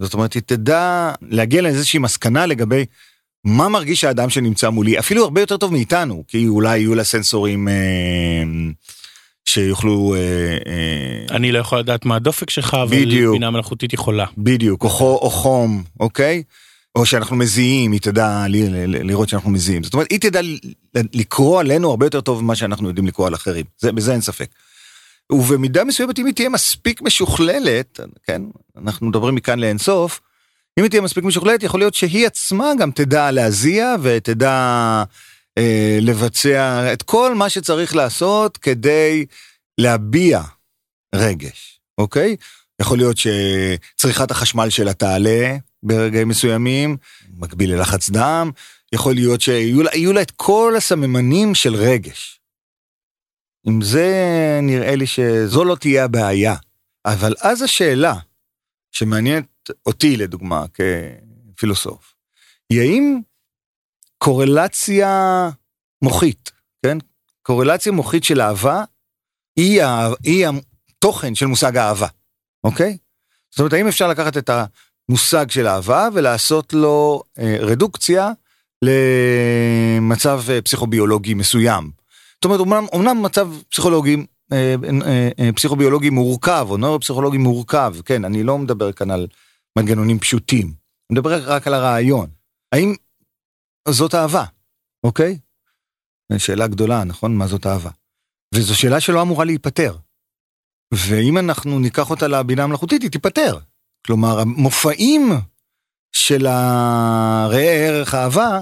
זאת 0.00 0.14
אומרת, 0.14 0.32
היא 0.32 0.42
תדע 0.46 1.12
להגיע 1.22 1.62
לאיזושהי 1.62 1.98
מסקנה 1.98 2.46
לגבי 2.46 2.84
מה 3.44 3.68
מרגיש 3.68 4.04
האדם 4.04 4.30
שנמצא 4.30 4.70
מולי, 4.70 4.98
אפילו 4.98 5.24
הרבה 5.24 5.40
יותר 5.40 5.56
טוב 5.56 5.72
מאיתנו, 5.72 6.24
כי 6.28 6.48
אולי 6.48 6.78
יהיו 6.78 6.94
לה 6.94 7.04
סנסורים 7.04 7.68
אה, 7.68 8.42
שיוכלו... 9.48 10.14
אה, 10.14 10.20
אה, 10.66 11.36
אני 11.36 11.52
לא 11.52 11.58
יכול 11.58 11.78
לדעת 11.78 12.04
מה 12.04 12.16
הדופק 12.16 12.50
שלך, 12.50 12.76
אבל 12.82 13.04
בינה 13.30 13.50
מלאכותית 13.50 13.92
יכולה. 13.92 14.26
בדיוק, 14.38 14.84
או, 14.84 14.88
או 15.22 15.30
חום, 15.30 15.84
אוקיי? 16.00 16.42
או 16.94 17.06
שאנחנו 17.06 17.36
מזיעים, 17.36 17.92
היא 17.92 18.00
תדע 18.00 18.44
לראות 18.86 19.28
שאנחנו 19.28 19.50
מזיעים. 19.50 19.82
זאת 19.82 19.94
אומרת, 19.94 20.10
היא 20.10 20.20
תדע 20.20 20.40
לקרוא 20.94 21.60
עלינו 21.60 21.90
הרבה 21.90 22.06
יותר 22.06 22.20
טוב 22.20 22.42
ממה 22.42 22.56
שאנחנו 22.56 22.88
יודעים 22.88 23.06
לקרוא 23.06 23.26
על 23.26 23.34
אחרים, 23.34 23.64
זה, 23.78 23.92
בזה 23.92 24.12
אין 24.12 24.20
ספק. 24.20 24.48
ובמידה 25.32 25.84
מסוימת 25.84 26.18
אם 26.18 26.26
היא 26.26 26.34
תהיה 26.34 26.48
מספיק 26.48 27.02
משוכללת, 27.02 28.00
כן, 28.26 28.42
אנחנו 28.82 29.06
מדברים 29.06 29.34
מכאן 29.34 29.58
לאינסוף, 29.58 30.20
אם 30.78 30.82
היא 30.82 30.90
תהיה 30.90 31.02
מספיק 31.02 31.24
משוכללת, 31.24 31.62
יכול 31.62 31.80
להיות 31.80 31.94
שהיא 31.94 32.26
עצמה 32.26 32.72
גם 32.78 32.90
תדע 32.90 33.30
להזיע 33.30 33.94
ותדע 34.02 35.04
אה, 35.58 35.98
לבצע 36.00 36.92
את 36.92 37.02
כל 37.02 37.34
מה 37.34 37.48
שצריך 37.48 37.96
לעשות 37.96 38.56
כדי 38.56 39.26
להביע 39.78 40.42
רגש, 41.14 41.80
אוקיי? 41.98 42.36
יכול 42.80 42.98
להיות 42.98 43.16
שצריכת 43.16 44.30
החשמל 44.30 44.70
שלה 44.70 44.92
תעלה 44.92 45.56
ברגעים 45.82 46.28
מסוימים, 46.28 46.96
מקביל 47.38 47.74
ללחץ 47.74 48.10
דם, 48.10 48.50
יכול 48.92 49.14
להיות 49.14 49.40
שיהיו 49.40 50.12
לה, 50.12 50.22
את 50.22 50.30
כל 50.30 50.74
הסממנים 50.76 51.54
של 51.54 51.74
רגש. 51.74 52.40
עם 53.66 53.82
זה 53.82 54.10
נראה 54.62 54.96
לי 54.96 55.06
שזו 55.06 55.64
לא 55.64 55.74
תהיה 55.74 56.04
הבעיה. 56.04 56.54
אבל 57.06 57.34
אז 57.40 57.62
השאלה 57.62 58.14
שמעניינת 58.92 59.70
אותי 59.86 60.16
לדוגמה 60.16 60.64
כפילוסוף, 61.54 62.14
היא 62.70 62.80
האם 62.80 63.20
קורלציה 64.18 65.50
מוחית, 66.02 66.52
כן? 66.82 66.98
קורלציה 67.42 67.92
מוחית 67.92 68.24
של 68.24 68.40
אהבה 68.40 68.84
היא, 69.56 69.82
היא 70.24 70.46
התוכן 70.88 71.34
של 71.34 71.46
מושג 71.46 71.76
האהבה, 71.76 72.06
אוקיי? 72.64 72.96
זאת 73.50 73.58
אומרת, 73.58 73.72
האם 73.72 73.86
אפשר 73.86 74.08
לקחת 74.08 74.36
את 74.36 74.50
המושג 75.08 75.50
של 75.50 75.66
אהבה 75.66 76.08
ולעשות 76.14 76.72
לו 76.72 77.22
אה, 77.38 77.56
רדוקציה 77.60 78.32
למצב 78.82 80.40
אה, 80.50 80.62
פסיכוביולוגי 80.62 81.34
מסוים? 81.34 81.90
זאת 82.34 82.44
אומרת, 82.44 82.60
אמנם, 82.60 82.86
אמנם 82.94 83.22
מצב 83.22 83.48
פסיכולוגי 83.68 84.16
אה, 84.52 84.74
אה, 85.06 85.28
אה, 85.38 85.52
פסיכוביולוגי 85.52 86.10
מורכב 86.10 86.66
או 86.70 86.76
נוירו-פסיכולוגי 86.76 87.38
מורכב, 87.38 87.94
כן, 88.04 88.24
אני 88.24 88.42
לא 88.42 88.58
מדבר 88.58 88.92
כאן 88.92 89.10
על 89.10 89.26
מנגנונים 89.78 90.18
פשוטים, 90.18 90.66
אני 90.66 91.18
מדבר 91.18 91.52
רק 91.52 91.66
על 91.66 91.74
הרעיון. 91.74 92.26
האם 92.72 92.94
זאת 93.92 94.14
אהבה, 94.14 94.44
אוקיי? 95.04 95.38
שאלה 96.38 96.66
גדולה, 96.66 97.04
נכון? 97.04 97.36
מה 97.36 97.46
זאת 97.46 97.66
אהבה? 97.66 97.90
וזו 98.54 98.78
שאלה 98.78 99.00
שלא 99.00 99.22
אמורה 99.22 99.44
להיפתר. 99.44 99.96
ואם 100.94 101.38
אנחנו 101.38 101.78
ניקח 101.78 102.10
אותה 102.10 102.28
לבינה 102.28 102.64
המלאכותית, 102.64 103.02
היא 103.02 103.10
תיפתר. 103.10 103.58
כלומר, 104.06 104.40
המופעים 104.40 105.32
של 106.12 106.46
הראה 106.46 107.86
ערך 107.86 108.14
אהבה 108.14 108.60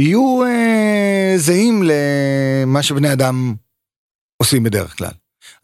יהיו 0.00 0.44
אה, 0.44 1.34
זהים 1.36 1.82
למה 1.82 2.82
שבני 2.82 3.12
אדם 3.12 3.54
עושים 4.36 4.62
בדרך 4.62 4.98
כלל. 4.98 5.12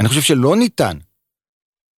אני 0.01 0.09
חושב 0.09 0.21
שלא 0.21 0.57
ניתן 0.57 0.99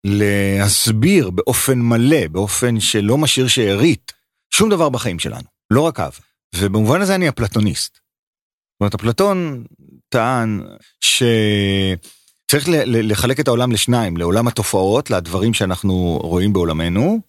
להסביר 0.05 1.31
באופן 1.31 1.79
מלא, 1.79 2.29
באופן 2.29 2.81
שלא 2.81 3.19
משאיר 3.19 3.49
שארית, 3.49 4.13
שום 4.55 4.71
דבר 4.71 4.89
בחיים 4.89 5.19
שלנו, 5.19 5.49
לא 5.71 5.81
רק 5.81 6.01
אהבה. 6.01 6.32
ובמובן 6.55 7.01
הזה 7.01 7.15
אני 7.15 7.29
אפלטוניסט. 7.29 7.95
זאת 7.95 8.81
אומרת, 8.81 8.95
אפלטון 8.95 9.65
טען 10.09 10.63
שצריך 11.01 12.65
לחלק 12.87 13.41
את 13.41 13.49
העולם 13.49 13.73
לשניים, 13.73 14.17
לעולם 14.17 14.49
התופעות, 14.49 15.11
לדברים 15.11 15.55
שאנחנו 15.55 16.19
רואים 16.23 16.53
בעולמנו, 16.53 17.21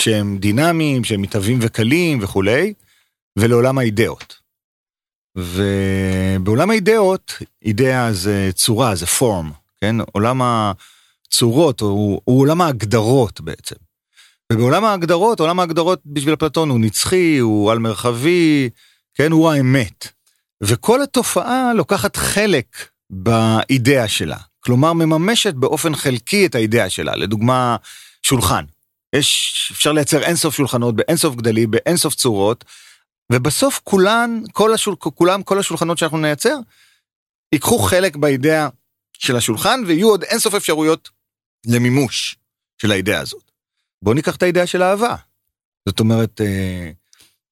שהם 0.00 0.38
דינמיים, 0.38 1.04
שהם 1.04 1.22
מתהווים 1.22 1.58
וקלים 1.62 2.18
וכולי, 2.22 2.74
ולעולם 3.38 3.78
האידאות. 3.78 4.36
ובעולם 5.36 6.70
האידאות, 6.70 7.32
אידאה 7.62 8.12
זה 8.12 8.50
צורה, 8.54 8.94
זה 8.94 9.06
פורם, 9.06 9.52
כן? 9.80 9.96
עולם 10.12 10.40
הצורות 10.42 11.80
הוא, 11.80 12.20
הוא 12.24 12.40
עולם 12.40 12.60
ההגדרות 12.60 13.40
בעצם. 13.40 13.76
ובעולם 14.52 14.84
ההגדרות, 14.84 15.40
עולם 15.40 15.60
ההגדרות 15.60 16.00
בשביל 16.06 16.34
אפלטון 16.34 16.70
הוא 16.70 16.80
נצחי, 16.80 17.38
הוא 17.38 17.72
על 17.72 17.78
מרחבי, 17.78 18.70
כן? 19.14 19.32
הוא 19.32 19.50
האמת. 19.50 20.08
וכל 20.62 21.02
התופעה 21.02 21.74
לוקחת 21.74 22.16
חלק 22.16 22.88
באידאה 23.10 24.08
שלה. 24.08 24.36
כלומר, 24.60 24.92
מממשת 24.92 25.54
באופן 25.54 25.94
חלקי 25.94 26.46
את 26.46 26.54
האידאה 26.54 26.90
שלה. 26.90 27.16
לדוגמה, 27.16 27.76
שולחן. 28.22 28.64
יש, 29.12 29.70
אפשר 29.72 29.92
לייצר 29.92 30.22
אינסוף 30.22 30.54
שולחנות 30.54 30.96
באינסוף 30.96 31.34
גדלים, 31.34 31.70
באינסוף 31.70 32.14
צורות, 32.14 32.64
ובסוף 33.32 33.80
כולן, 33.84 34.42
כל 34.52 34.74
השול, 34.74 34.96
כולם, 34.96 35.42
כל 35.42 35.58
השולחנות 35.58 35.98
שאנחנו 35.98 36.18
נייצר, 36.18 36.56
ייקחו 37.52 37.78
חלק 37.78 38.16
באידאה 38.16 38.68
של 39.18 39.36
השולחן, 39.36 39.82
ויהיו 39.86 40.08
עוד 40.08 40.22
אינסוף 40.22 40.54
אפשרויות 40.54 41.10
למימוש 41.66 42.36
של 42.82 42.92
האידאה 42.92 43.20
הזאת. 43.20 43.45
בואו 44.06 44.14
ניקח 44.14 44.36
את 44.36 44.42
האידאה 44.42 44.66
של 44.66 44.82
אהבה. 44.82 45.14
זאת 45.88 46.00
אומרת, 46.00 46.40
אה, 46.40 46.90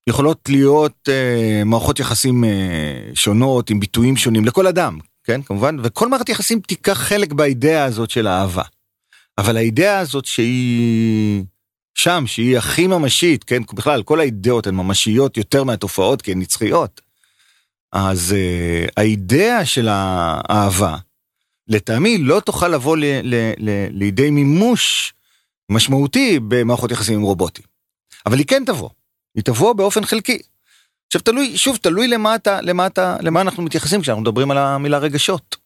יכולות 0.07 0.49
להיות 0.49 1.09
אה, 1.09 1.63
מערכות 1.65 2.01
יחסים 2.01 2.45
אה, 2.45 3.11
שונות, 3.15 3.71
עם 3.71 3.81
ביטויים 3.81 4.17
שונים, 4.17 4.45
לכל 4.45 4.67
אדם, 4.67 4.99
כן, 5.25 5.43
כמובן, 5.43 5.77
וכל 5.83 6.09
מערכת 6.09 6.29
יחסים 6.29 6.61
תיקח 6.61 6.93
חלק 6.93 7.33
באידאה 7.33 7.85
הזאת 7.85 8.11
של 8.11 8.29
אהבה. 8.29 8.63
אבל 9.39 9.57
האידאה 9.57 9.99
הזאת 9.99 10.25
שהיא 10.25 11.45
שם, 11.95 12.25
שהיא 12.27 12.59
הכי 12.59 12.87
ממשית, 12.87 13.45
כן, 13.45 13.63
בכלל, 13.75 14.03
כל 14.03 14.21
האידאות 14.21 14.67
הן 14.67 14.75
ממשיות 14.75 15.37
יותר 15.37 15.65
מהתופעות, 15.65 16.23
כי 16.23 16.33
הן 16.33 16.39
נצחיות. 16.39 17.01
אז 17.93 18.35
uh, 18.35 18.93
האידאה 18.97 19.65
של 19.65 19.89
האהבה, 19.91 20.97
לטעמי, 21.69 22.19
לא 22.19 22.41
תוכל 22.41 22.69
לבוא 22.69 22.97
ל, 22.97 23.05
ל, 23.05 23.53
ל, 23.59 23.87
לידי 23.91 24.31
מימוש 24.31 25.15
משמעותי 25.71 26.41
במערכות 26.49 26.91
יחסים 26.91 27.15
עם 27.15 27.23
רובוטים. 27.23 27.65
אבל 28.27 28.39
היא 28.39 28.47
כן 28.47 28.63
תבוא, 28.67 28.91
היא 29.35 29.45
תבוא 29.45 29.73
באופן 29.73 30.05
חלקי. 30.05 30.39
עכשיו 31.07 31.21
תלוי, 31.21 31.57
שוב, 31.57 31.77
תלוי 31.77 32.09
למה 32.09 32.35
אתה, 32.35 32.61
למה 32.61 32.87
אתה, 32.87 33.17
למה 33.21 33.41
אנחנו 33.41 33.63
מתייחסים 33.63 34.01
כשאנחנו 34.01 34.23
מדברים 34.23 34.51
על 34.51 34.59
המילה 34.59 34.99
רגשות. 34.99 35.57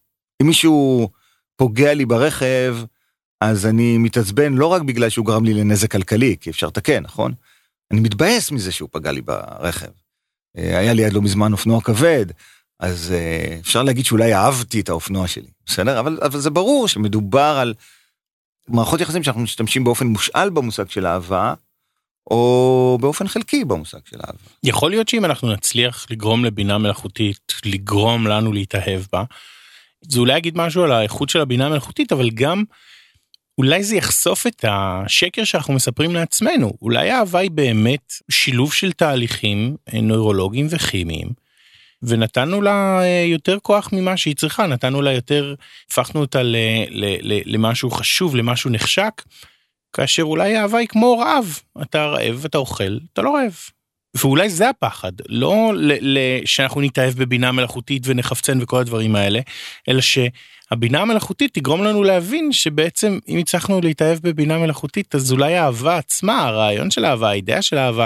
אם 0.41 0.47
מישהו 0.47 1.09
פוגע 1.55 1.93
לי 1.93 2.05
ברכב, 2.05 2.77
אז 3.41 3.65
אני 3.65 3.97
מתעצבן 3.97 4.53
לא 4.53 4.65
רק 4.65 4.81
בגלל 4.81 5.09
שהוא 5.09 5.25
גרם 5.25 5.45
לי 5.45 5.53
לנזק 5.53 5.91
כלכלי, 5.91 6.35
כי 6.41 6.49
אפשר 6.49 6.67
לתקן, 6.67 7.03
נכון? 7.03 7.33
אני 7.91 7.99
מתבאס 7.99 8.51
מזה 8.51 8.71
שהוא 8.71 8.89
פגע 8.91 9.11
לי 9.11 9.21
ברכב. 9.21 9.87
אה, 10.57 10.79
היה 10.79 10.93
לי 10.93 11.05
עד 11.05 11.13
לא 11.13 11.21
מזמן 11.21 11.51
אופנוע 11.51 11.81
כבד, 11.81 12.25
אז 12.79 13.11
אה, 13.11 13.57
אפשר 13.59 13.83
להגיד 13.83 14.05
שאולי 14.05 14.33
אהבתי 14.33 14.79
את 14.79 14.89
האופנוע 14.89 15.27
שלי, 15.27 15.49
בסדר? 15.65 15.99
אבל, 15.99 16.19
אבל 16.21 16.39
זה 16.39 16.49
ברור 16.49 16.87
שמדובר 16.87 17.57
על 17.61 17.73
מערכות 18.69 19.01
יחסים 19.01 19.23
שאנחנו 19.23 19.41
משתמשים 19.41 19.83
באופן 19.83 20.07
מושאל 20.07 20.49
במושג 20.49 20.89
של 20.89 21.07
אהבה, 21.07 21.53
או 22.31 22.97
באופן 23.01 23.27
חלקי 23.27 23.65
במושג 23.65 23.99
של 24.09 24.17
אהבה. 24.27 24.39
יכול 24.63 24.91
להיות 24.91 25.07
שאם 25.07 25.25
אנחנו 25.25 25.53
נצליח 25.53 26.05
לגרום 26.09 26.45
לבינה 26.45 26.77
מלאכותית, 26.77 27.53
לגרום 27.65 28.27
לנו 28.27 28.53
להתאהב 28.53 29.01
בה, 29.11 29.23
זה 30.01 30.19
אולי 30.19 30.37
יגיד 30.37 30.57
משהו 30.57 30.83
על 30.83 30.91
האיכות 30.91 31.29
של 31.29 31.41
הבינה 31.41 31.65
המלאכותית, 31.65 32.11
אבל 32.11 32.29
גם 32.29 32.63
אולי 33.57 33.83
זה 33.83 33.95
יחשוף 33.95 34.47
את 34.47 34.65
השקר 34.67 35.43
שאנחנו 35.43 35.73
מספרים 35.73 36.15
לעצמנו. 36.15 36.73
אולי 36.81 37.11
האהבה 37.11 37.39
היא 37.39 37.51
באמת 37.51 38.13
שילוב 38.31 38.73
של 38.73 38.91
תהליכים 38.91 39.75
נוירולוגיים 39.93 40.67
וכימיים, 40.69 41.29
ונתנו 42.03 42.61
לה 42.61 42.99
אה, 43.01 43.23
יותר 43.27 43.57
כוח 43.61 43.89
ממה 43.93 44.17
שהיא 44.17 44.35
צריכה, 44.35 44.67
נתנו 44.67 45.01
לה 45.01 45.11
יותר, 45.11 45.55
הפכנו 45.89 46.21
אותה 46.21 46.43
ל, 46.43 46.55
ל, 46.89 47.05
ל, 47.21 47.41
למשהו 47.45 47.91
חשוב, 47.91 48.35
למשהו 48.35 48.69
נחשק, 48.69 49.21
כאשר 49.93 50.23
אולי 50.23 50.55
האהבה 50.55 50.77
היא 50.77 50.87
כמו 50.87 51.17
רעב, 51.17 51.59
אתה 51.81 52.05
רעב, 52.05 52.45
אתה 52.45 52.57
אוכל, 52.57 52.97
אתה 53.13 53.21
לא 53.21 53.35
רעב. 53.35 53.55
ואולי 54.15 54.49
זה 54.49 54.69
הפחד, 54.69 55.11
לא 55.29 55.71
ל- 55.75 56.17
ל- 56.17 56.45
שאנחנו 56.45 56.81
נתאהב 56.81 57.13
בבינה 57.13 57.51
מלאכותית 57.51 58.03
ונחפצן 58.05 58.61
וכל 58.61 58.79
הדברים 58.79 59.15
האלה, 59.15 59.39
אלא 59.89 60.01
שהבינה 60.01 61.01
המלאכותית 61.01 61.53
תגרום 61.53 61.83
לנו 61.83 62.03
להבין 62.03 62.51
שבעצם 62.51 63.19
אם 63.27 63.37
הצלחנו 63.37 63.81
להתאהב 63.81 64.19
בבינה 64.21 64.57
מלאכותית 64.57 65.15
אז 65.15 65.31
אולי 65.31 65.55
האהבה 65.55 65.97
עצמה, 65.97 66.47
הרעיון 66.47 66.91
של 66.91 67.05
האהבה, 67.05 67.29
האידאה 67.29 67.61
של 67.61 67.77
האהבה, 67.77 68.05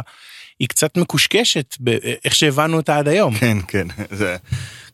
היא 0.63 0.69
קצת 0.69 0.97
מקושקשת 0.97 1.75
באיך 1.79 2.35
שהבנו 2.35 2.77
אותה 2.77 2.97
עד 2.97 3.07
היום. 3.07 3.35
כן, 3.35 3.57
כן, 3.67 3.87
זה... 4.11 4.37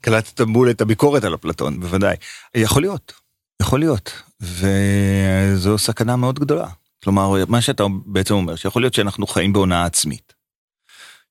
קלטת 0.01 0.41
בול 0.41 0.69
את 0.69 0.81
הביקורת 0.81 1.23
על 1.23 1.35
אפלטון, 1.35 1.79
בוודאי. 1.79 2.15
יכול 2.55 2.81
להיות, 2.81 3.13
יכול 3.61 3.79
להיות, 3.79 4.21
וזו 4.41 5.77
סכנה 5.77 6.15
מאוד 6.15 6.39
גדולה. 6.39 6.67
כלומר, 7.03 7.45
מה 7.47 7.61
שאתה 7.61 7.83
בעצם 8.05 8.33
אומר, 8.33 8.55
שיכול 8.55 8.81
להיות 8.81 8.93
שאנחנו 8.93 9.27
חיים 9.27 9.53
בהונאה 9.53 9.85
עצמית. 9.85 10.33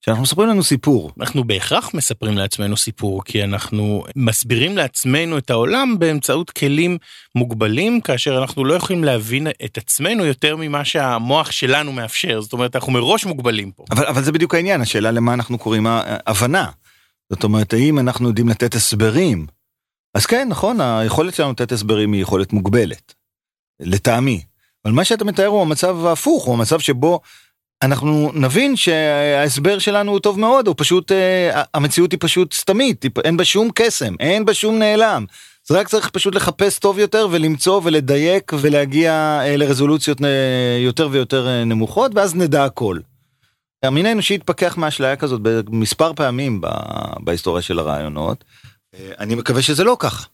שאנחנו 0.01 0.23
מספרים 0.23 0.49
לנו 0.49 0.65
סיפור. 0.65 1.11
אנחנו 1.21 1.45
בהכרח 1.45 1.95
מספרים 1.95 2.39
לעצמנו 2.39 2.77
סיפור, 2.77 3.25
כי 3.25 3.45
אנחנו 3.45 4.05
מסבירים 4.17 4.77
לעצמנו 4.77 5.39
את 5.39 5.51
העולם 5.51 5.99
באמצעות 5.99 6.51
כלים 6.51 6.99
מוגבלים, 7.35 8.01
כאשר 8.01 8.39
אנחנו 8.39 8.65
לא 8.65 8.75
יכולים 8.75 9.05
להבין 9.05 9.47
את 9.65 9.79
עצמנו 9.79 10.25
יותר 10.25 10.57
ממה 10.57 10.85
שהמוח 10.85 11.51
שלנו 11.51 11.93
מאפשר. 11.93 12.41
זאת 12.41 12.53
אומרת, 12.53 12.77
אנחנו 12.77 12.93
מראש 12.93 13.27
מוגבלים 13.27 13.71
פה. 13.71 13.85
אבל, 13.91 14.07
אבל 14.07 14.23
זה 14.23 14.33
בדיוק 14.33 14.55
העניין, 14.55 14.81
השאלה 14.81 15.11
למה 15.11 15.35
אנחנו 15.35 15.59
קוראים 15.59 15.87
הבנה. 16.27 16.71
זאת 17.31 17.45
אומרת, 17.45 17.73
האם 17.73 17.99
אנחנו 17.99 18.29
יודעים 18.29 18.49
לתת 18.49 18.75
הסברים? 18.75 19.47
אז 20.15 20.27
כן, 20.27 20.49
נכון, 20.51 20.81
היכולת 20.81 21.35
שלנו 21.35 21.51
לתת 21.51 21.73
הסברים 21.73 22.13
היא 22.13 22.23
יכולת 22.23 22.53
מוגבלת. 22.53 23.15
לטעמי. 23.81 24.43
אבל 24.85 24.93
מה 24.93 25.05
שאתה 25.05 25.25
מתאר 25.25 25.47
הוא 25.47 25.63
המצב 25.63 26.07
ההפוך, 26.07 26.45
הוא 26.45 26.55
המצב 26.55 26.81
שבו 26.81 27.21
אנחנו 27.83 28.31
נבין 28.35 28.77
שההסבר 28.77 29.79
שלנו 29.79 30.13
הוא 30.13 30.21
טוב 30.21 30.41
מאוד, 30.41 30.67
הוא 30.67 30.75
פשוט, 30.79 31.13
אה, 31.13 31.63
המציאות 31.75 32.13
היא 32.13 32.19
פשוט 32.23 32.53
סתמית, 32.53 33.05
אין 33.25 33.37
בה 33.37 33.45
שום 33.45 33.71
קסם, 33.75 34.15
אין 34.21 34.45
בה 34.45 34.55
שום 34.55 34.79
נעלם. 34.79 35.25
זה 35.69 35.79
רק 35.79 35.89
צריך 35.89 36.11
פשוט 36.11 36.35
לחפש 36.35 36.79
טוב 36.79 36.99
יותר 36.99 37.29
ולמצוא 37.31 37.81
ולדייק 37.85 38.53
ולהגיע 38.61 39.13
אה, 39.43 39.57
לרזולוציות 39.57 40.25
אה, 40.25 40.79
יותר 40.85 41.09
ויותר 41.13 41.65
נמוכות, 41.65 42.13
ואז 42.15 42.35
נדע 42.35 42.65
הכל. 42.65 42.99
המין 43.83 44.07
האנושי 44.07 44.35
התפכח 44.35 44.77
מאשליה 44.77 45.17
כזאת 45.17 45.41
במספר 45.43 46.13
פעמים 46.13 46.61
בהיסטוריה 47.21 47.63
של 47.63 47.79
הרעיונות. 47.79 48.45
אני 49.19 49.35
מקווה 49.35 49.63
שזה 49.63 49.85
לא 49.85 49.97
ככה. 49.99 50.27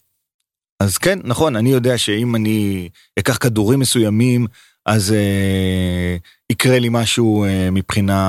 אז 0.80 0.98
כן, 0.98 1.18
נכון, 1.24 1.56
אני 1.56 1.72
יודע 1.72 1.98
שאם 1.98 2.36
אני 2.36 2.88
אקח 3.18 3.36
כדורים 3.36 3.80
מסוימים, 3.80 4.46
אז 4.86 5.12
אה, 5.12 6.16
יקרה 6.50 6.78
לי 6.78 6.88
משהו 6.90 7.44
אה, 7.44 7.70
מבחינה 7.70 8.20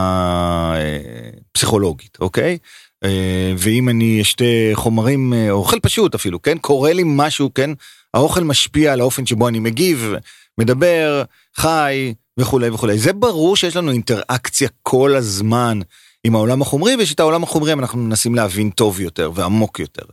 אה, 0.76 1.30
פסיכולוגית, 1.52 2.18
אוקיי? 2.22 2.58
אה, 3.04 3.54
ואם 3.58 3.90
אני 3.90 4.22
אשתה 4.22 4.46
חומרים, 4.74 5.34
אה, 5.34 5.52
אוכל 5.52 5.80
פשוט 5.80 6.16
אפילו, 6.16 6.42
כן? 6.42 6.58
קורה 6.58 6.94
לי 6.94 7.04
משהו, 7.06 7.54
כן? 7.54 7.70
האוכל 8.14 8.44
משפיע 8.44 8.94
על 8.94 9.02
האופן 9.02 9.26
שבו 9.26 9.48
אני 9.48 9.60
מגיב, 9.60 10.14
מדבר, 10.58 11.24
חי 11.56 12.14
וכולי 12.40 12.70
וכולי. 12.70 12.98
זה 12.98 13.14
ברור 13.14 13.56
שיש 13.56 13.76
לנו 13.76 13.92
אינטראקציה 13.92 14.70
כל 14.84 15.16
הזמן 15.16 15.80
עם 16.24 16.36
העולם 16.36 16.62
החומרי, 16.62 16.96
ויש 16.96 17.14
את 17.14 17.20
העולם 17.20 17.44
החומרי 17.44 17.74
אנחנו 17.74 18.00
מנסים 18.00 18.36
להבין 18.36 18.70
טוב 18.70 19.02
יותר 19.02 19.32
ועמוק 19.36 19.80
יותר. 19.80 20.04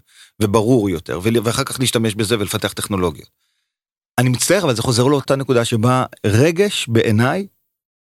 וברור 0.41 0.91
יותר, 0.91 1.21
ואחר 1.45 1.65
כך 1.65 1.81
להשתמש 1.81 2.15
בזה 2.15 2.39
ולפתח 2.39 2.73
טכנולוגיות. 2.73 3.42
אני 4.23 4.31
מצטער, 4.31 4.65
אבל 4.65 4.75
זה 4.75 4.83
חוזר 4.83 5.05
לאותה 5.05 5.37
נקודה 5.37 5.65
שבה 5.65 6.05
רגש 6.27 6.89
בעיניי 6.89 7.47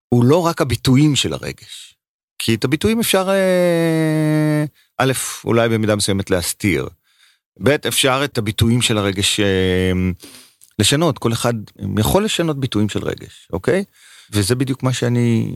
הוא 0.08 0.24
לא 0.24 0.46
רק 0.46 0.60
הביטויים 0.60 1.16
של 1.16 1.32
הרגש. 1.32 1.94
כי 2.38 2.54
את 2.54 2.64
הביטויים 2.64 3.00
אפשר, 3.00 3.28
אה, 3.28 4.64
א', 4.98 5.12
אולי 5.44 5.68
במידה 5.68 5.96
מסוימת 5.96 6.30
להסתיר. 6.30 6.88
ב', 7.62 7.68
אפשר 7.88 8.20
את 8.24 8.38
הביטויים 8.38 8.82
של 8.82 8.98
הרגש 8.98 9.40
אה, 9.40 9.92
לשנות, 10.78 11.18
כל 11.18 11.32
אחד 11.32 11.54
יכול 11.98 12.24
לשנות 12.24 12.60
ביטויים 12.60 12.88
של 12.88 13.04
רגש, 13.04 13.48
אוקיי? 13.52 13.84
וזה 14.32 14.54
בדיוק 14.54 14.82
מה 14.82 14.92
שאני 14.92 15.54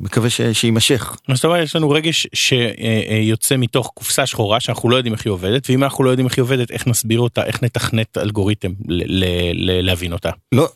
מקווה 0.00 0.30
ש... 0.30 0.40
שיימשך. 0.40 1.16
זאת 1.34 1.44
אומרת 1.44 1.64
יש 1.64 1.76
לנו 1.76 1.90
רגש 1.90 2.26
שיוצא 2.34 3.56
מתוך 3.56 3.90
קופסה 3.94 4.26
שחורה 4.26 4.60
שאנחנו 4.60 4.90
לא 4.90 4.96
יודעים 4.96 5.14
איך 5.14 5.26
היא 5.26 5.30
עובדת 5.30 5.70
ואם 5.70 5.84
אנחנו 5.84 6.04
לא 6.04 6.10
יודעים 6.10 6.26
איך 6.26 6.38
היא 6.38 6.42
עובדת 6.42 6.70
איך 6.70 6.86
נסביר 6.86 7.20
אותה 7.20 7.44
איך 7.44 7.62
נתכנת 7.62 8.18
אלגוריתם 8.18 8.72
ל- 8.88 9.24
ל- 9.24 9.86
להבין 9.86 10.12
אותה. 10.12 10.30
לא 10.52 10.68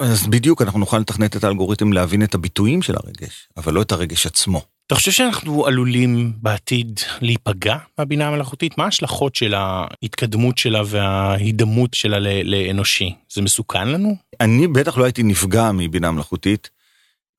אז 0.00 0.26
בדיוק 0.26 0.62
אנחנו 0.62 0.78
נוכל 0.78 0.98
לתכנת 0.98 1.36
את 1.36 1.44
האלגוריתם 1.44 1.92
להבין 1.92 2.22
את 2.22 2.34
הביטויים 2.34 2.82
של 2.82 2.94
הרגש 2.96 3.48
אבל 3.56 3.72
לא 3.72 3.82
את 3.82 3.92
הרגש 3.92 4.26
עצמו. 4.26 4.62
אתה 4.86 4.94
חושב 4.94 5.10
שאנחנו 5.10 5.66
עלולים 5.66 6.32
בעתיד 6.36 7.00
להיפגע 7.20 7.76
מהבינה 7.98 8.28
המלאכותית? 8.28 8.78
מה 8.78 8.84
ההשלכות 8.84 9.34
של 9.34 9.54
ההתקדמות 9.54 10.58
שלה 10.58 10.82
וההידמות 10.86 11.94
שלה 11.94 12.18
לאנושי? 12.44 13.14
זה 13.32 13.42
מסוכן 13.42 13.88
לנו? 13.88 14.16
אני 14.40 14.68
בטח 14.68 14.98
לא 14.98 15.04
הייתי 15.04 15.22
נפגע 15.22 15.72
מבינה 15.72 16.10
מלאכותית, 16.10 16.70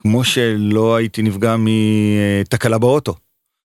כמו 0.01 0.23
שלא 0.23 0.95
הייתי 0.95 1.21
נפגע 1.21 1.55
מתקלה 1.59 2.77
באוטו. 2.77 3.15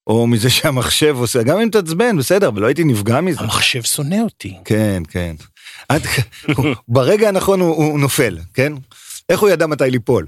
או 0.07 0.27
מזה 0.27 0.51
שהמחשב 0.51 1.17
עושה, 1.19 1.43
גם 1.43 1.61
אם 1.61 1.69
תעצבן, 1.69 2.19
בסדר, 2.19 2.49
אבל 2.49 2.61
לא 2.61 2.67
הייתי 2.67 2.85
נפגע 2.85 3.21
מזה. 3.21 3.41
המחשב 3.41 3.83
שונא 3.83 4.21
אותי. 4.21 4.57
כן, 4.65 5.03
כן. 5.09 5.37
עד, 5.89 6.03
ברגע 6.89 7.29
הנכון 7.29 7.61
הוא, 7.61 7.77
הוא 7.77 8.01
נופל, 8.01 8.39
כן? 8.55 8.73
איך 9.29 9.41
הוא 9.41 9.51
ידע 9.51 9.67
מתי 9.67 9.91
ליפול? 9.91 10.27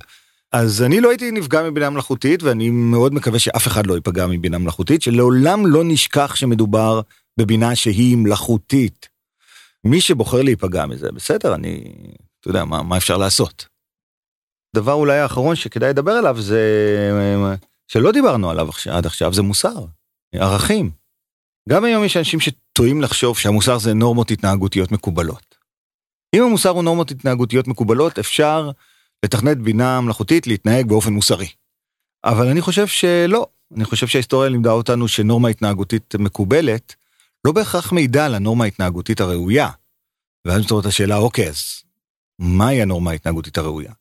אז 0.52 0.82
אני 0.82 1.00
לא 1.00 1.08
הייתי 1.08 1.30
נפגע 1.30 1.62
מבינה 1.62 1.90
מלאכותית, 1.90 2.42
ואני 2.42 2.70
מאוד 2.70 3.14
מקווה 3.14 3.38
שאף 3.38 3.66
אחד 3.66 3.86
לא 3.86 3.94
ייפגע 3.94 4.26
מבינה 4.26 4.58
מלאכותית, 4.58 5.02
שלעולם 5.02 5.66
לא 5.66 5.82
נשכח 5.84 6.34
שמדובר 6.34 7.00
בבינה 7.36 7.76
שהיא 7.76 8.16
מלאכותית. 8.16 9.08
מי 9.84 10.00
שבוחר 10.00 10.42
להיפגע 10.42 10.86
מזה, 10.86 11.12
בסדר, 11.12 11.54
אני, 11.54 11.92
אתה 12.40 12.48
יודע, 12.48 12.64
מה, 12.64 12.82
מה 12.82 12.96
אפשר 12.96 13.16
לעשות? 13.16 13.66
דבר 14.76 14.92
אולי 14.92 15.18
האחרון 15.18 15.56
שכדאי 15.56 15.90
לדבר 15.90 16.12
עליו 16.12 16.40
זה, 16.40 16.60
שלא 17.88 18.12
דיברנו 18.12 18.50
עליו 18.50 18.68
עד 18.90 19.06
עכשיו, 19.06 19.32
זה 19.32 19.42
מוסר, 19.42 19.84
ערכים. 20.34 20.90
גם 21.68 21.84
היום 21.84 22.04
יש 22.04 22.16
אנשים 22.16 22.40
שטועים 22.40 23.02
לחשוב 23.02 23.38
שהמוסר 23.38 23.78
זה 23.78 23.94
נורמות 23.94 24.30
התנהגותיות 24.30 24.92
מקובלות. 24.92 25.56
אם 26.36 26.42
המוסר 26.42 26.68
הוא 26.68 26.82
נורמות 26.84 27.10
התנהגותיות 27.10 27.68
מקובלות, 27.68 28.18
אפשר 28.18 28.70
לתכנת 29.24 29.59
בינה 29.59 30.00
מלאכותית 30.00 30.46
להתנהג 30.46 30.88
באופן 30.88 31.12
מוסרי. 31.12 31.48
אבל 32.24 32.48
אני 32.48 32.61
חושב 32.61 32.87
שלא, 32.87 33.46
אני 33.76 33.85
חושב 33.85 34.06
שההיסטוריה 34.06 34.48
לימדה 34.48 34.70
אותנו 34.70 35.09
שנורמה 35.09 35.48
התנהגותית 35.48 36.14
מקובלת 36.14 36.94
לא 37.44 37.52
בהכרח 37.52 37.92
מעידה 37.92 38.26
על 38.26 38.35
הנורמה 38.35 38.64
ההתנהגותית 38.64 39.20
הראויה. 39.20 39.68
ואז 40.44 40.64
מתעוררת 40.64 40.87
השאלה, 40.87 41.16
אוקיי, 41.16 41.48
אז 41.48 41.62
מהי 42.38 42.83
הנורמה 42.83 43.11
ההתנהגותית 43.11 43.59
הראויה? 43.59 43.92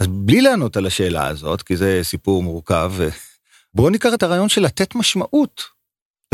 אז 0.00 0.06
בלי 0.06 0.40
לענות 0.40 0.76
על 0.76 0.86
השאלה 0.86 1.26
הזאת, 1.26 1.62
כי 1.62 1.76
זה 1.76 2.00
סיפור 2.02 2.42
מורכב, 2.42 2.92
בואו 3.74 3.90
ניקח 3.90 4.14
את 4.14 4.22
הרעיון 4.22 4.48
של 4.48 4.60
לתת 4.60 4.94
משמעות. 4.94 5.62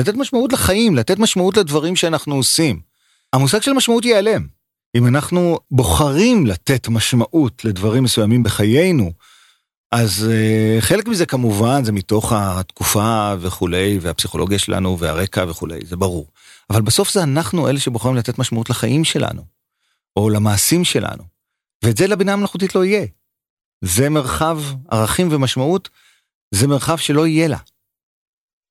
לתת 0.01 0.15
משמעות 0.15 0.53
לחיים, 0.53 0.97
לתת 0.97 1.19
משמעות 1.19 1.57
לדברים 1.57 1.97
שאנחנו 1.97 2.35
עושים. 2.35 2.81
המושג 3.33 3.63
של 3.63 3.73
משמעות 3.73 4.05
ייעלם. 4.05 4.47
אם 4.97 5.07
אנחנו 5.07 5.59
בוחרים 5.71 6.47
לתת 6.47 6.89
משמעות 6.89 7.65
לדברים 7.65 8.03
מסוימים 8.03 8.43
בחיינו, 8.43 9.13
אז 9.93 10.27
uh, 10.31 10.81
חלק 10.81 11.09
מזה 11.09 11.27
כמובן 11.27 11.85
זה 11.85 11.93
מתוך 11.93 12.33
התקופה 12.33 13.35
וכולי, 13.41 13.99
והפסיכולוגיה 14.01 14.59
שלנו 14.59 14.99
והרקע 14.99 15.45
וכולי, 15.49 15.81
זה 15.87 15.97
ברור. 15.97 16.27
אבל 16.71 16.83
בסוף 16.83 17.13
זה 17.13 17.23
אנחנו 17.23 17.69
אלה 17.69 17.81
שבוחרים 17.81 18.15
לתת 18.15 18.39
משמעות 18.39 18.71
לחיים 18.71 19.05
שלנו, 19.05 19.43
או 20.17 20.31
למעשים 20.31 20.85
שלנו. 20.85 21.23
ואת 21.85 21.97
זה 21.97 22.07
לבינה 22.07 22.33
המלאכותית 22.33 22.75
לא 22.75 22.85
יהיה. 22.85 23.07
זה 23.85 24.09
מרחב 24.09 24.61
ערכים 24.91 25.29
ומשמעות, 25.31 25.89
זה 26.55 26.67
מרחב 26.67 26.97
שלא 26.97 27.27
יהיה 27.27 27.49
לה. 27.49 27.59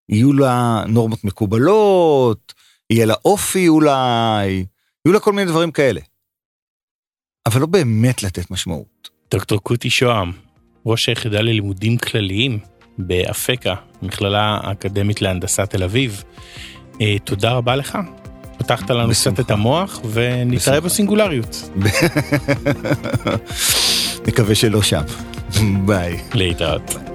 יהיו 0.10 0.34
לה 0.34 0.84
נורמות 0.88 1.24
מקובלות, 1.24 2.54
יהיה 2.90 3.06
לה 3.06 3.16
אופי 3.26 3.68
אולי, 3.68 4.66
יהיו 5.06 5.14
לה 5.14 5.20
כל 5.20 5.34
מיני 5.34 5.52
דברים 5.52 5.72
כאלה. 5.72 6.02
אבל 7.45 7.62
לא 7.62 7.67
באמת 7.67 8.23
לתת 8.23 8.51
משמעות. 8.51 9.10
דוקטור 9.32 9.60
קוטי 9.60 9.89
שוהם, 9.89 10.32
ראש 10.86 11.10
היחידה 11.10 11.41
ללימודים 11.41 11.97
כלליים 11.97 12.60
באפקה, 12.97 13.75
מכללה 14.01 14.60
האקדמית 14.63 15.21
להנדסת 15.21 15.69
תל 15.69 15.84
אביב. 15.84 16.23
אה, 17.01 17.15
תודה 17.23 17.51
רבה 17.51 17.75
לך. 17.75 17.97
פתחת 18.58 18.89
לנו 18.89 19.12
קצת 19.12 19.39
את 19.39 19.51
המוח 19.51 19.99
ונתראה 20.12 20.82
בסינגולריות. 20.82 21.69
נקווה 24.27 24.56
שלא 24.56 24.82
שם. 24.82 25.03
ביי. 25.86 26.21
להתראות. 26.34 27.12